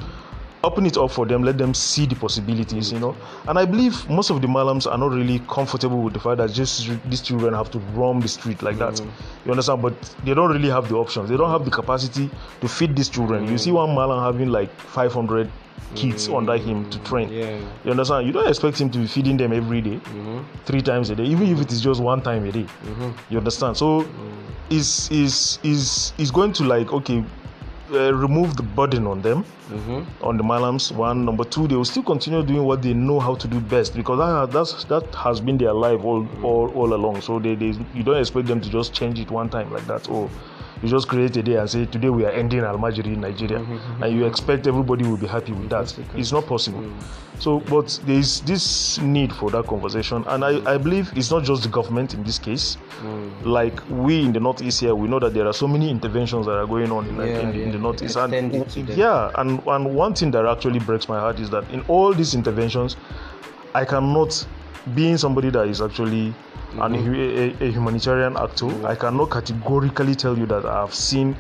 Open 0.63 0.85
it 0.85 0.99
up 0.99 1.11
for 1.11 1.25
them, 1.25 1.43
let 1.43 1.57
them 1.57 1.73
see 1.73 2.05
the 2.05 2.15
possibilities, 2.15 2.93
you 2.93 2.99
know. 2.99 3.17
And 3.49 3.59
I 3.59 3.65
believe 3.65 4.09
most 4.11 4.29
of 4.29 4.43
the 4.43 4.47
Malams 4.47 4.91
are 4.91 4.99
not 4.99 5.11
really 5.13 5.39
comfortable 5.49 6.03
with 6.03 6.13
the 6.13 6.21
fact 6.21 6.37
that 6.37 6.51
just 6.53 6.91
these 7.09 7.23
children 7.23 7.55
have 7.55 7.71
to 7.71 7.79
roam 7.95 8.21
the 8.21 8.29
street 8.29 8.63
like 8.63 8.77
that. 8.77 8.95
Mm-hmm. 8.95 9.47
You 9.47 9.53
understand? 9.53 9.81
But 9.81 9.95
they 10.25 10.35
don't 10.35 10.53
really 10.53 10.69
have 10.69 10.89
the 10.91 10.97
options. 10.97 11.31
They 11.31 11.37
don't 11.39 11.51
have 11.51 11.65
the 11.65 11.71
capacity 11.71 12.31
to 12.61 12.69
feed 12.69 12.95
these 12.95 13.09
children. 13.09 13.49
You 13.51 13.57
see 13.57 13.73
one 13.73 13.95
Malam 13.95 14.23
having 14.23 14.51
like 14.51 14.71
500 14.81 15.51
kids 15.95 16.27
mm-hmm. 16.27 16.37
under 16.37 16.57
him 16.57 16.89
to 16.91 16.99
train. 17.01 17.33
Yeah. 17.33 17.59
You 17.85 17.93
understand? 17.93 18.27
You 18.27 18.33
don't 18.33 18.49
expect 18.49 18.79
him 18.79 18.91
to 18.91 18.99
be 18.99 19.07
feeding 19.07 19.39
them 19.39 19.53
every 19.53 19.81
day, 19.81 19.97
mm-hmm. 19.97 20.41
three 20.67 20.83
times 20.83 21.09
a 21.11 21.17
day, 21.17 21.25
even 21.25 21.49
if 21.49 21.61
it 21.61 21.73
is 21.73 21.81
just 21.81 22.03
one 22.03 22.21
time 22.21 22.45
a 22.45 22.53
day. 22.53 22.65
Mm-hmm. 22.65 23.11
You 23.31 23.39
understand? 23.39 23.77
So 23.77 24.07
is 24.69 25.11
is 25.11 25.59
is 25.65 26.13
is 26.19 26.31
going 26.31 26.53
to 26.55 26.65
like 26.65 26.93
okay. 26.93 27.25
Uh, 27.93 28.15
remove 28.15 28.57
the 28.57 28.63
burden 28.63 29.05
on 29.05 29.21
them, 29.21 29.43
mm-hmm. 29.69 30.25
on 30.25 30.37
the 30.37 30.45
malams. 30.45 30.93
One, 30.95 31.25
number 31.25 31.43
two, 31.43 31.67
they 31.67 31.75
will 31.75 31.85
still 31.85 32.05
continue 32.05 32.41
doing 32.45 32.63
what 32.63 32.83
they 32.83 32.95
know 32.95 33.19
how 33.19 33.35
to 33.35 33.49
do 33.49 33.59
best 33.59 33.97
because 33.97 34.19
that 34.19 34.53
that's, 34.53 34.85
that 34.85 35.13
has 35.17 35.41
been 35.41 35.59
their 35.59 35.73
life 35.73 36.05
all 36.05 36.25
all, 36.45 36.71
all 36.77 36.95
along. 36.95 37.21
So 37.21 37.41
they, 37.41 37.57
they 37.57 37.75
you 37.93 38.05
don't 38.05 38.17
expect 38.17 38.47
them 38.47 38.61
to 38.61 38.71
just 38.71 38.95
change 38.95 39.19
it 39.19 39.29
one 39.33 39.49
time 39.49 39.73
like 39.73 39.87
that. 39.89 40.09
Oh, 40.09 40.31
you 40.83 40.89
just 40.89 41.09
create 41.09 41.37
a 41.37 41.43
day 41.43 41.57
and 41.57 41.69
say 41.69 41.87
today 41.87 42.09
we 42.09 42.25
are 42.25 42.31
ending 42.31 42.61
Almajiri 42.61 43.07
in 43.15 43.21
Nigeria, 43.21 43.59
mm-hmm. 43.59 44.03
and 44.03 44.17
you 44.17 44.27
expect 44.27 44.67
everybody 44.67 45.05
will 45.05 45.17
be 45.17 45.27
happy 45.27 45.53
with 45.53 45.69
that. 45.71 45.97
It's 46.15 46.33
not 46.33 46.47
possible. 46.47 46.81
Mm-hmm. 46.81 47.41
So, 47.41 47.61
but 47.61 47.99
there 48.05 48.19
is 48.19 48.43
this 48.43 48.99
need 48.99 49.33
for 49.33 49.51
that 49.51 49.67
conversation, 49.67 50.25
and 50.27 50.45
I, 50.45 50.75
I 50.75 50.77
believe 50.77 51.11
it's 51.17 51.31
not 51.31 51.43
just 51.43 51.63
the 51.63 51.71
government 51.71 52.13
in 52.13 52.23
this 52.23 52.39
case. 52.39 52.77
Mm. 53.03 53.47
Like 53.47 53.81
we 53.89 54.23
in 54.23 54.33
the 54.35 54.41
northeast 54.41 54.81
here, 54.81 54.95
we 54.95 55.09
know 55.09 55.19
that 55.21 55.33
there 55.33 55.47
are 55.47 55.55
so 55.55 55.67
many 55.67 55.91
interventions 55.91 56.45
that 56.45 56.53
are 56.53 56.67
going 56.67 56.93
on 56.93 57.07
in, 57.07 57.17
yeah, 57.17 57.25
in, 57.25 57.51
the, 57.51 57.59
yeah. 57.59 57.65
in 57.65 57.73
the 57.73 57.79
northeast, 57.79 58.17
and 58.17 58.55
yeah, 58.91 59.31
and 59.37 59.63
and 59.67 59.95
one 59.95 60.15
thing 60.15 60.31
that 60.33 60.45
actually 60.45 60.81
breaks 60.81 61.09
my 61.09 61.19
heart 61.19 61.41
is 61.41 61.49
that 61.49 61.69
in 61.71 61.81
all 61.89 62.13
these 62.13 62.35
interventions, 62.35 62.99
I 63.75 63.87
cannot, 63.87 64.47
being 64.95 65.17
somebody 65.17 65.51
that 65.51 65.67
is 65.69 65.81
actually 65.81 66.35
mm-hmm. 66.75 66.83
and 66.83 66.95
a, 66.97 67.65
a, 67.65 67.71
humanitarian 67.71 68.37
actor, 68.37 68.67
mm-hmm. 68.67 68.87
I 68.87 68.95
cannot 68.95 69.31
categorically 69.31 70.15
tell 70.15 70.37
you 70.39 70.47
that 70.47 70.65
I 70.65 70.81
have 70.81 70.95
seen 70.95 71.37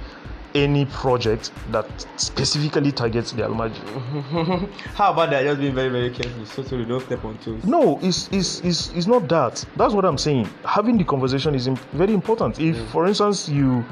any 0.54 0.84
project 0.86 1.52
that 1.70 1.86
specifically 2.16 2.90
targets 2.92 3.32
the 3.32 3.42
Almaji. 3.42 4.68
How 4.94 5.12
about 5.12 5.30
that? 5.30 5.44
Just 5.44 5.60
being 5.60 5.74
very, 5.74 5.88
very 5.88 6.10
careful 6.10 6.44
so, 6.44 6.62
so 6.64 6.76
you 6.76 6.84
don't 6.84 7.04
step 7.04 7.24
on 7.24 7.38
toes. 7.38 7.64
No, 7.64 7.98
it's, 8.02 8.28
it's, 8.32 8.60
it's, 8.60 8.92
it's 8.92 9.06
not 9.06 9.28
that. 9.28 9.64
That's 9.76 9.94
what 9.94 10.04
I'm 10.04 10.18
saying. 10.18 10.48
Having 10.64 10.98
the 10.98 11.04
conversation 11.04 11.54
is 11.54 11.68
very 11.92 12.12
important. 12.12 12.58
If, 12.58 12.76
mm. 12.76 12.86
for 12.88 13.06
instance, 13.06 13.48
you 13.48 13.84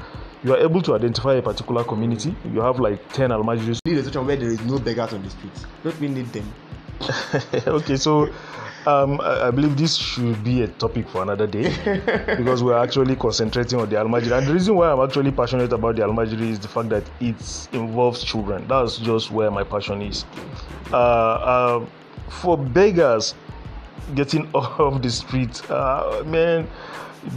you 0.45 0.55
are 0.55 0.59
able 0.59 0.81
to 0.83 0.95
identify 0.95 1.35
a 1.35 1.43
particular 1.43 1.83
community, 1.85 2.35
you 2.53 2.61
have 2.61 2.79
like 2.79 3.13
10 3.13 3.31
Almajis. 3.31 3.81
Need 3.85 3.99
a 3.99 4.05
situation 4.05 4.27
where 4.27 4.37
there 4.37 4.51
is 4.51 4.61
no 4.65 4.79
beggars 4.79 5.13
on 5.13 5.23
the 5.23 5.31
streets. 5.31 5.67
Don't 5.83 5.99
we 6.01 6.09
need 6.09 6.27
them? 6.27 6.53
okay, 7.67 7.97
so 7.97 8.29
um, 8.89 9.21
I, 9.21 9.49
I, 9.49 9.51
believe 9.51 9.77
this 9.77 9.97
should 9.97 10.43
be 10.43 10.63
a 10.63 10.69
topic 10.69 11.09
for 11.09 11.23
another 11.23 11.47
day 11.47 11.69
because 12.37 12.63
we're 12.63 12.79
actually 12.79 13.17
concentrating 13.17 13.79
on 13.79 13.89
the 13.91 13.97
Almajiri. 13.97 14.39
And 14.39 14.47
the 14.47 14.53
reason 14.53 14.77
why 14.77 14.91
I'm 14.91 15.01
actually 15.01 15.31
passionate 15.31 15.73
about 15.73 15.97
the 15.97 16.03
Almajiri 16.03 16.49
is 16.49 16.59
the 16.59 16.69
fact 16.69 16.89
that 16.89 17.05
it 17.21 17.69
involves 17.73 18.25
children. 18.25 18.67
That's 18.67 18.97
just 18.97 19.31
where 19.31 19.51
my 19.51 19.63
passion 19.63 20.01
is. 20.01 20.25
Uh, 20.91 20.97
uh, 20.97 21.87
for 22.31 22.57
beggars 22.57 23.35
getting 24.15 24.49
off 24.55 25.03
the 25.03 25.11
street, 25.11 25.71
uh, 25.71 26.23
man, 26.25 26.67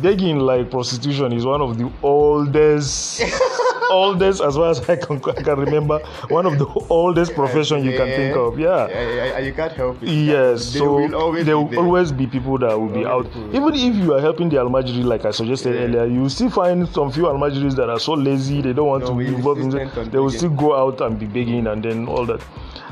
begging 0.02 0.40
like 0.40 0.72
prostitution 0.72 1.34
is 1.34 1.46
one 1.46 1.62
of 1.62 1.78
the 1.78 1.92
oldest 2.02 3.22
oldest, 3.92 4.42
as 4.42 4.56
far 4.56 4.72
as 4.72 4.80
I 4.90 4.96
can, 4.96 5.18
I 5.18 5.42
can 5.44 5.60
remember, 5.60 6.00
one 6.30 6.46
of 6.46 6.58
the 6.58 6.66
oldest 6.90 7.34
profession 7.34 7.84
you 7.84 7.92
can 7.98 8.08
think 8.08 8.36
of. 8.36 8.60
Yeah. 8.60 8.88
yeah, 8.88 9.40
you 9.40 9.54
can't 9.54 9.74
help 9.74 10.02
it. 10.02 10.10
Yes. 10.10 10.74
They 10.74 10.80
so 10.80 10.96
will 10.96 11.16
always 11.16 11.46
there 11.46 11.58
will 11.58 11.66
be 11.66 11.78
always 11.78 12.12
be 12.12 12.28
people 12.28 12.58
that 12.60 12.80
will 12.80 12.90
be 12.90 13.06
out. 13.06 13.28
Even 13.54 13.74
if 13.74 13.96
you 13.96 14.14
are 14.14 14.22
helping 14.22 14.50
the 14.50 14.58
Almajiri, 14.58 15.04
like 15.04 15.26
I 15.26 15.32
suggested 15.32 15.76
earlier, 15.76 16.06
you 16.06 16.30
still 16.30 16.50
find 16.50 16.88
some 16.90 17.12
few 17.12 17.24
Almajiris 17.24 17.76
that 17.76 17.90
are 17.90 18.00
so 18.00 18.14
lazy 18.14 18.62
they 18.62 18.74
don't 18.74 18.88
want 18.88 19.04
no, 19.04 19.12
to 19.12 19.16
be 19.18 19.28
involved 19.28 19.62
in 19.62 19.76
it. 19.78 20.12
They 20.12 20.20
will 20.20 20.32
still 20.32 20.50
go 20.50 20.76
out 20.76 21.02
and 21.02 21.20
be 21.20 21.26
begging 21.26 21.68
and 21.68 21.84
then 21.84 22.08
all 22.08 22.26
that. 22.26 22.42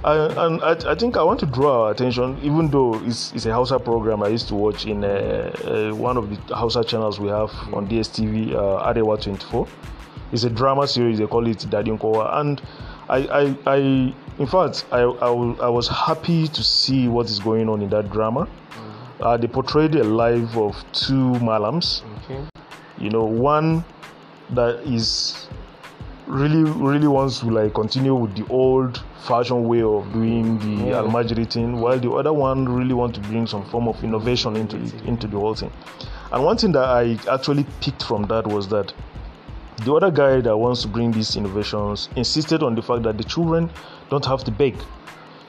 I, 0.03 0.45
and 0.45 0.61
I, 0.63 0.91
I, 0.91 0.95
think 0.95 1.17
I 1.17 1.23
want 1.23 1.41
to 1.41 1.45
draw 1.45 1.83
our 1.85 1.91
attention, 1.91 2.37
even 2.41 2.69
though 2.69 2.95
it's, 3.03 3.33
it's 3.33 3.45
a 3.45 3.51
Hausa 3.51 3.79
program 3.79 4.23
I 4.23 4.29
used 4.29 4.47
to 4.47 4.55
watch 4.55 4.85
in 4.85 5.03
uh, 5.03 5.51
uh, 5.65 5.95
one 5.95 6.15
of 6.15 6.29
the 6.29 6.55
Hausa 6.55 6.85
channels 6.85 7.19
we 7.19 7.27
have 7.27 7.51
on 7.73 7.87
DSTV, 7.87 8.53
uh, 8.53 8.93
Arewa 8.93 9.21
24. 9.21 9.67
It's 10.31 10.43
a 10.43 10.49
drama 10.49 10.87
series. 10.87 11.19
They 11.19 11.27
call 11.27 11.47
it 11.47 11.57
Dadinkowa, 11.57 12.39
and 12.39 12.61
I, 13.09 13.17
I, 13.17 13.57
I, 13.65 13.77
in 14.37 14.47
fact, 14.47 14.85
I, 14.91 15.01
I, 15.01 15.29
I, 15.31 15.69
was 15.69 15.87
happy 15.87 16.47
to 16.47 16.63
see 16.63 17.07
what 17.07 17.25
is 17.25 17.39
going 17.39 17.67
on 17.67 17.81
in 17.81 17.89
that 17.89 18.11
drama. 18.11 18.45
Mm-hmm. 18.45 19.23
Uh, 19.23 19.37
they 19.37 19.47
portrayed 19.47 19.95
a 19.95 20.03
life 20.03 20.55
of 20.55 20.75
two 20.93 21.33
malams. 21.41 22.03
Okay. 22.23 22.39
You 22.99 23.09
know, 23.09 23.23
one 23.23 23.83
that 24.51 24.79
is 24.85 25.47
really, 26.27 26.69
really 26.71 27.07
wants 27.07 27.39
to 27.39 27.49
like 27.49 27.73
continue 27.73 28.13
with 28.13 28.35
the 28.35 28.45
old-fashioned 28.53 29.67
way 29.67 29.81
of 29.81 30.13
doing 30.13 30.59
the 30.59 30.89
yeah. 30.89 31.01
Almajiri 31.01 31.51
thing, 31.51 31.81
while 31.81 31.99
the 31.99 32.11
other 32.11 32.31
one 32.31 32.69
really 32.69 32.93
want 32.93 33.15
to 33.15 33.21
bring 33.21 33.47
some 33.47 33.65
form 33.69 33.87
of 33.87 34.03
innovation 34.03 34.55
into 34.55 34.77
it, 34.77 34.93
into 35.05 35.27
the 35.27 35.37
whole 35.37 35.55
thing. 35.55 35.71
And 36.31 36.43
one 36.43 36.57
thing 36.57 36.71
that 36.73 36.83
I 36.83 37.17
actually 37.31 37.65
picked 37.81 38.03
from 38.03 38.23
that 38.27 38.45
was 38.45 38.67
that 38.69 38.93
the 39.79 39.93
other 39.93 40.11
guy 40.11 40.41
that 40.41 40.57
wants 40.57 40.81
to 40.83 40.87
bring 40.87 41.11
these 41.11 41.35
innovations 41.35 42.09
insisted 42.15 42.63
on 42.63 42.75
the 42.75 42.81
fact 42.81 43.03
that 43.03 43.17
the 43.17 43.23
children 43.23 43.69
don't 44.09 44.25
have 44.25 44.43
to 44.45 44.51
beg. 44.51 44.75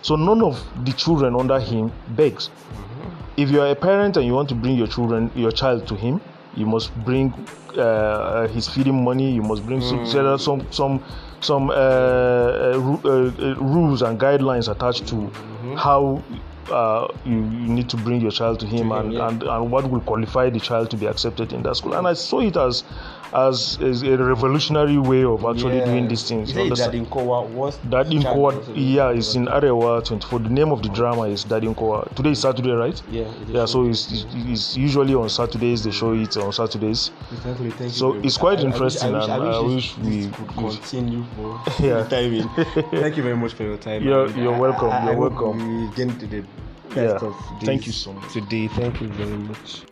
So 0.03 0.17
none 0.17 0.43
of 0.43 0.63
the 0.85 0.93
children 0.93 1.35
under 1.37 1.61
him 1.61 1.93
begs. 2.11 2.49
Mm-hmm. 2.49 3.41
If 3.41 3.51
you 3.51 3.61
are 3.61 3.71
a 3.71 3.75
parent 3.75 4.17
and 4.17 4.27
you 4.27 4.33
want 4.33 4.49
to 4.49 4.55
bring 4.55 4.77
your 4.77 4.87
children, 4.87 5.31
your 5.35 5.53
child 5.53 5.87
to 5.89 5.95
him, 5.95 6.21
you 6.57 6.67
must 6.67 6.95
bring 7.05 7.33
uh, 7.77 8.49
his 8.49 8.69
feeding 8.69 9.05
money. 9.05 9.31
You 9.31 9.43
must 9.43 9.65
bring 9.65 9.81
mm. 9.81 10.41
some 10.41 10.67
some 10.73 11.05
some 11.41 11.71
uh, 11.71 11.73
uh, 11.73 13.01
uh, 13.05 13.09
uh, 13.09 13.55
rules 13.57 14.03
and 14.03 14.19
guidelines 14.21 14.71
attached 14.71 15.07
to 15.09 15.15
mm-hmm. 15.15 15.75
how 15.75 16.23
uh, 16.71 17.09
you, 17.25 17.37
you, 17.37 17.69
need 17.69 17.89
to 17.89 17.97
bring 17.97 18.21
your 18.21 18.31
child 18.31 18.61
to 18.61 18.67
him, 18.67 18.71
to 18.71 18.85
him 18.85 18.93
and, 18.93 19.13
yeah. 19.13 19.29
and, 19.29 19.43
and 19.43 19.71
what 19.71 19.89
will 19.91 20.01
qualify 20.01 20.51
the 20.51 20.61
child 20.61 20.91
to 20.91 20.97
be 20.97 21.07
accepted 21.07 21.53
in 21.53 21.63
that 21.63 21.77
school. 21.77 21.95
And 21.95 22.07
I 22.07 22.13
saw 22.13 22.41
it 22.41 22.57
as 22.57 22.85
as, 23.33 23.79
as 23.81 24.03
a 24.03 24.17
revolutionary 24.17 24.99
way 24.99 25.25
of 25.25 25.45
actually 25.45 25.79
yeah. 25.79 25.85
doing 25.85 26.09
these 26.09 26.29
things. 26.29 26.51
Is 26.51 26.79
that 26.79 26.93
Dadinkowa? 26.93 27.49
What's 27.51 27.77
Dadinkowa? 27.79 28.73
Yeah, 28.75 29.11
it's 29.11 29.35
in 29.35 29.47
Arewa 29.47 30.05
24. 30.05 30.41
The 30.41 30.49
name 30.49 30.73
of 30.73 30.83
the 30.83 30.89
drama 30.91 31.23
is 31.23 31.45
Dadinkowa. 31.45 32.15
Today 32.15 32.31
is 32.31 32.41
Saturday, 32.41 32.73
right? 32.73 33.01
Yeah. 33.11 33.31
Yeah, 33.47 33.65
so 33.67 33.87
it's, 33.87 34.11
it's, 34.13 34.27
it's, 34.35 34.77
usually 34.77 35.15
on 35.15 35.29
Saturdays. 35.29 35.85
They 35.85 35.91
show 35.91 36.13
it 36.13 36.37
on 36.37 36.53
Saturdays. 36.53 37.11
Exactly. 37.33 37.71
Thank 37.71 37.93
so 37.93 38.15
you 38.15 38.23
it's 38.23 38.37
quite 38.37 38.59
I, 38.59 38.63
interesting, 38.63 39.15
I 39.15 39.19
wish, 39.19 39.29
and 39.29 39.43
I 39.43 39.61
wish, 39.61 39.99
we 39.99 40.29
could 40.29 40.49
continue 40.49 41.25
for 41.37 41.61
yeah. 41.81 42.05
timing. 42.09 42.49
Thank 42.91 43.17
you 43.17 43.23
very 43.23 43.37
much 43.37 43.55
for 43.55 43.65
your 43.65 43.77
time. 43.77 44.03
You're, 44.03 44.31
you're 44.31 44.59
welcome. 44.59 45.07
You're 45.07 45.17
welcome. 45.17 45.89
We 45.89 45.95
get 45.95 46.19
to 46.21 46.27
the 46.27 46.45
best 46.89 47.23
yeah. 47.23 47.29
of 47.29 47.37
Thank 47.63 47.87
you 47.87 47.93
so 47.93 48.13
much. 48.13 48.33
Today, 48.33 48.69
thank 48.69 49.01
you 49.01 49.09
very 49.09 49.37
much. 49.37 49.83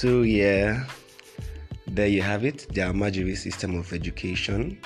So 0.00 0.22
yeah, 0.22 0.86
there 1.86 2.06
you 2.06 2.22
have 2.22 2.46
it, 2.46 2.66
the 2.70 2.80
Almajiri 2.80 3.36
system 3.36 3.78
of 3.78 3.92
education. 3.92 4.80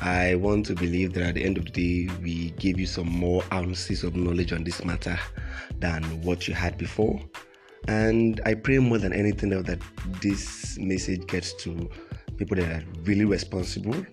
I 0.00 0.36
want 0.36 0.66
to 0.66 0.76
believe 0.76 1.14
that 1.14 1.24
at 1.24 1.34
the 1.34 1.42
end 1.42 1.58
of 1.58 1.64
the 1.64 1.72
day, 1.72 2.14
we 2.22 2.50
gave 2.50 2.78
you 2.78 2.86
some 2.86 3.08
more 3.08 3.42
ounces 3.52 4.04
of 4.04 4.14
knowledge 4.14 4.52
on 4.52 4.62
this 4.62 4.84
matter 4.84 5.18
than 5.80 6.04
what 6.22 6.46
you 6.46 6.54
had 6.54 6.78
before. 6.78 7.20
And 7.88 8.40
I 8.46 8.54
pray 8.54 8.78
more 8.78 8.98
than 8.98 9.12
anything 9.12 9.52
else 9.52 9.66
that 9.66 9.80
this 10.20 10.78
message 10.78 11.26
gets 11.26 11.54
to 11.64 11.90
people 12.36 12.56
that 12.58 12.70
are 12.70 12.84
really 13.02 13.24
responsible 13.24 14.06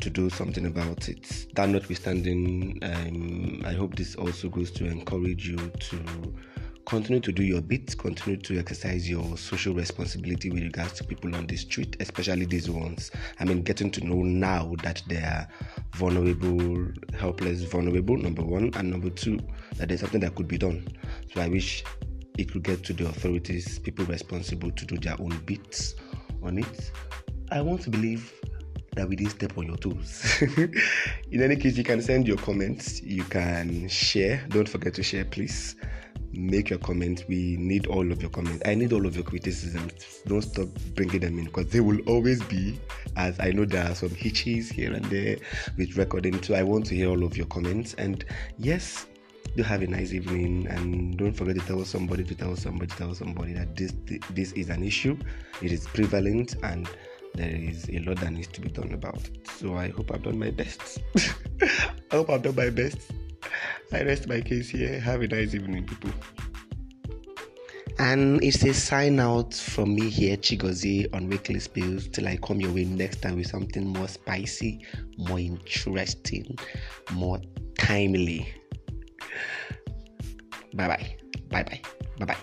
to 0.00 0.10
do 0.10 0.30
something 0.30 0.66
about 0.66 1.08
it. 1.08 1.46
That 1.54 1.68
notwithstanding, 1.68 2.80
um, 2.82 3.62
I 3.64 3.74
hope 3.74 3.94
this 3.94 4.16
also 4.16 4.48
goes 4.48 4.72
to 4.72 4.86
encourage 4.86 5.48
you 5.48 5.58
to 5.58 6.34
continue 6.86 7.20
to 7.20 7.32
do 7.32 7.42
your 7.42 7.60
bit, 7.60 7.96
continue 7.98 8.38
to 8.40 8.58
exercise 8.58 9.08
your 9.08 9.36
social 9.36 9.74
responsibility 9.74 10.50
with 10.50 10.62
regards 10.62 10.92
to 10.94 11.04
people 11.04 11.34
on 11.34 11.46
the 11.46 11.56
street, 11.56 11.96
especially 12.00 12.46
these 12.46 12.70
ones. 12.70 13.10
I 13.38 13.44
mean, 13.44 13.62
getting 13.62 13.90
to 13.92 14.04
know 14.04 14.22
now 14.22 14.74
that 14.82 15.02
they 15.08 15.18
are 15.18 15.46
vulnerable, 15.94 16.88
helpless, 17.18 17.62
vulnerable, 17.62 18.16
number 18.16 18.42
one, 18.42 18.70
and 18.74 18.90
number 18.90 19.10
two, 19.10 19.38
that 19.76 19.88
there's 19.88 20.00
something 20.00 20.20
that 20.20 20.34
could 20.34 20.48
be 20.48 20.58
done. 20.58 20.86
So 21.32 21.40
I 21.40 21.48
wish 21.48 21.84
it 22.38 22.52
could 22.52 22.64
get 22.64 22.82
to 22.84 22.92
the 22.92 23.06
authorities, 23.06 23.78
people 23.78 24.04
responsible 24.06 24.70
to 24.70 24.86
do 24.86 24.96
their 24.98 25.20
own 25.20 25.38
bits 25.46 25.94
on 26.42 26.58
it. 26.58 26.90
I 27.50 27.60
want 27.60 27.82
to 27.82 27.90
believe 27.90 28.32
that 28.96 29.08
we 29.08 29.16
didn't 29.16 29.32
step 29.32 29.56
on 29.56 29.66
your 29.66 29.76
toes. 29.76 30.42
In 31.30 31.42
any 31.42 31.56
case, 31.56 31.76
you 31.76 31.84
can 31.84 32.02
send 32.02 32.26
your 32.26 32.36
comments, 32.38 33.02
you 33.02 33.22
can 33.24 33.88
share. 33.88 34.44
Don't 34.48 34.68
forget 34.68 34.94
to 34.94 35.02
share, 35.02 35.24
please 35.24 35.76
make 36.32 36.70
your 36.70 36.78
comments. 36.78 37.24
We 37.28 37.56
need 37.58 37.86
all 37.86 38.10
of 38.12 38.20
your 38.20 38.30
comments. 38.30 38.62
I 38.66 38.74
need 38.74 38.92
all 38.92 39.06
of 39.06 39.14
your 39.14 39.24
criticisms. 39.24 40.22
Don't 40.26 40.42
stop 40.42 40.68
bringing 40.94 41.20
them 41.20 41.38
in 41.38 41.46
because 41.46 41.68
they 41.68 41.80
will 41.80 42.00
always 42.06 42.42
be. 42.44 42.78
As 43.16 43.38
I 43.40 43.50
know 43.50 43.64
there 43.64 43.90
are 43.90 43.94
some 43.94 44.10
hitches 44.10 44.68
here 44.68 44.92
and 44.92 45.04
there 45.06 45.36
with 45.76 45.96
recording, 45.96 46.42
so 46.42 46.54
I 46.54 46.62
want 46.62 46.86
to 46.86 46.94
hear 46.94 47.08
all 47.08 47.24
of 47.24 47.36
your 47.36 47.46
comments. 47.46 47.94
And 47.94 48.24
yes, 48.58 49.06
do 49.56 49.62
have 49.62 49.82
a 49.82 49.86
nice 49.86 50.12
evening. 50.12 50.66
And 50.68 51.16
don't 51.16 51.32
forget 51.32 51.56
to 51.56 51.66
tell 51.66 51.84
somebody 51.84 52.24
to 52.24 52.34
tell 52.34 52.56
somebody 52.56 52.86
to 52.88 52.96
tell 52.96 53.14
somebody 53.14 53.52
that 53.54 53.76
this 53.76 53.92
this 54.30 54.52
is 54.52 54.70
an 54.70 54.84
issue. 54.84 55.16
It 55.62 55.72
is 55.72 55.86
prevalent 55.86 56.56
and 56.62 56.88
there 57.34 57.50
is 57.50 57.88
a 57.90 57.98
lot 58.00 58.20
that 58.20 58.32
needs 58.32 58.48
to 58.48 58.60
be 58.60 58.68
done 58.68 58.92
about 58.92 59.16
it. 59.16 59.46
So 59.48 59.76
I 59.76 59.88
hope 59.88 60.10
I've 60.12 60.22
done 60.22 60.38
my 60.38 60.50
best. 60.50 61.00
I 61.62 62.16
hope 62.16 62.30
I've 62.30 62.42
done 62.42 62.56
my 62.56 62.70
best. 62.70 63.12
I 63.92 64.02
rest 64.02 64.28
my 64.28 64.40
case 64.40 64.70
here. 64.70 65.00
Have 65.00 65.22
a 65.22 65.28
nice 65.28 65.54
evening, 65.54 65.86
people. 65.86 66.10
And 67.98 68.42
it's 68.42 68.62
a 68.62 68.72
sign 68.72 69.20
out 69.20 69.52
from 69.52 69.94
me 69.94 70.08
here, 70.08 70.36
Chigozie, 70.36 71.12
on 71.14 71.28
Weekly 71.28 71.60
Spills, 71.60 72.08
till 72.08 72.26
I 72.26 72.36
come 72.36 72.60
your 72.60 72.72
way 72.72 72.84
next 72.84 73.20
time 73.20 73.36
with 73.36 73.48
something 73.48 73.86
more 73.86 74.08
spicy, 74.08 74.86
more 75.18 75.38
interesting, 75.38 76.56
more 77.12 77.40
timely. 77.78 78.48
Bye 80.74 80.88
bye. 80.88 81.16
Bye 81.50 81.62
bye. 81.64 81.80
Bye 82.18 82.26
bye. 82.26 82.36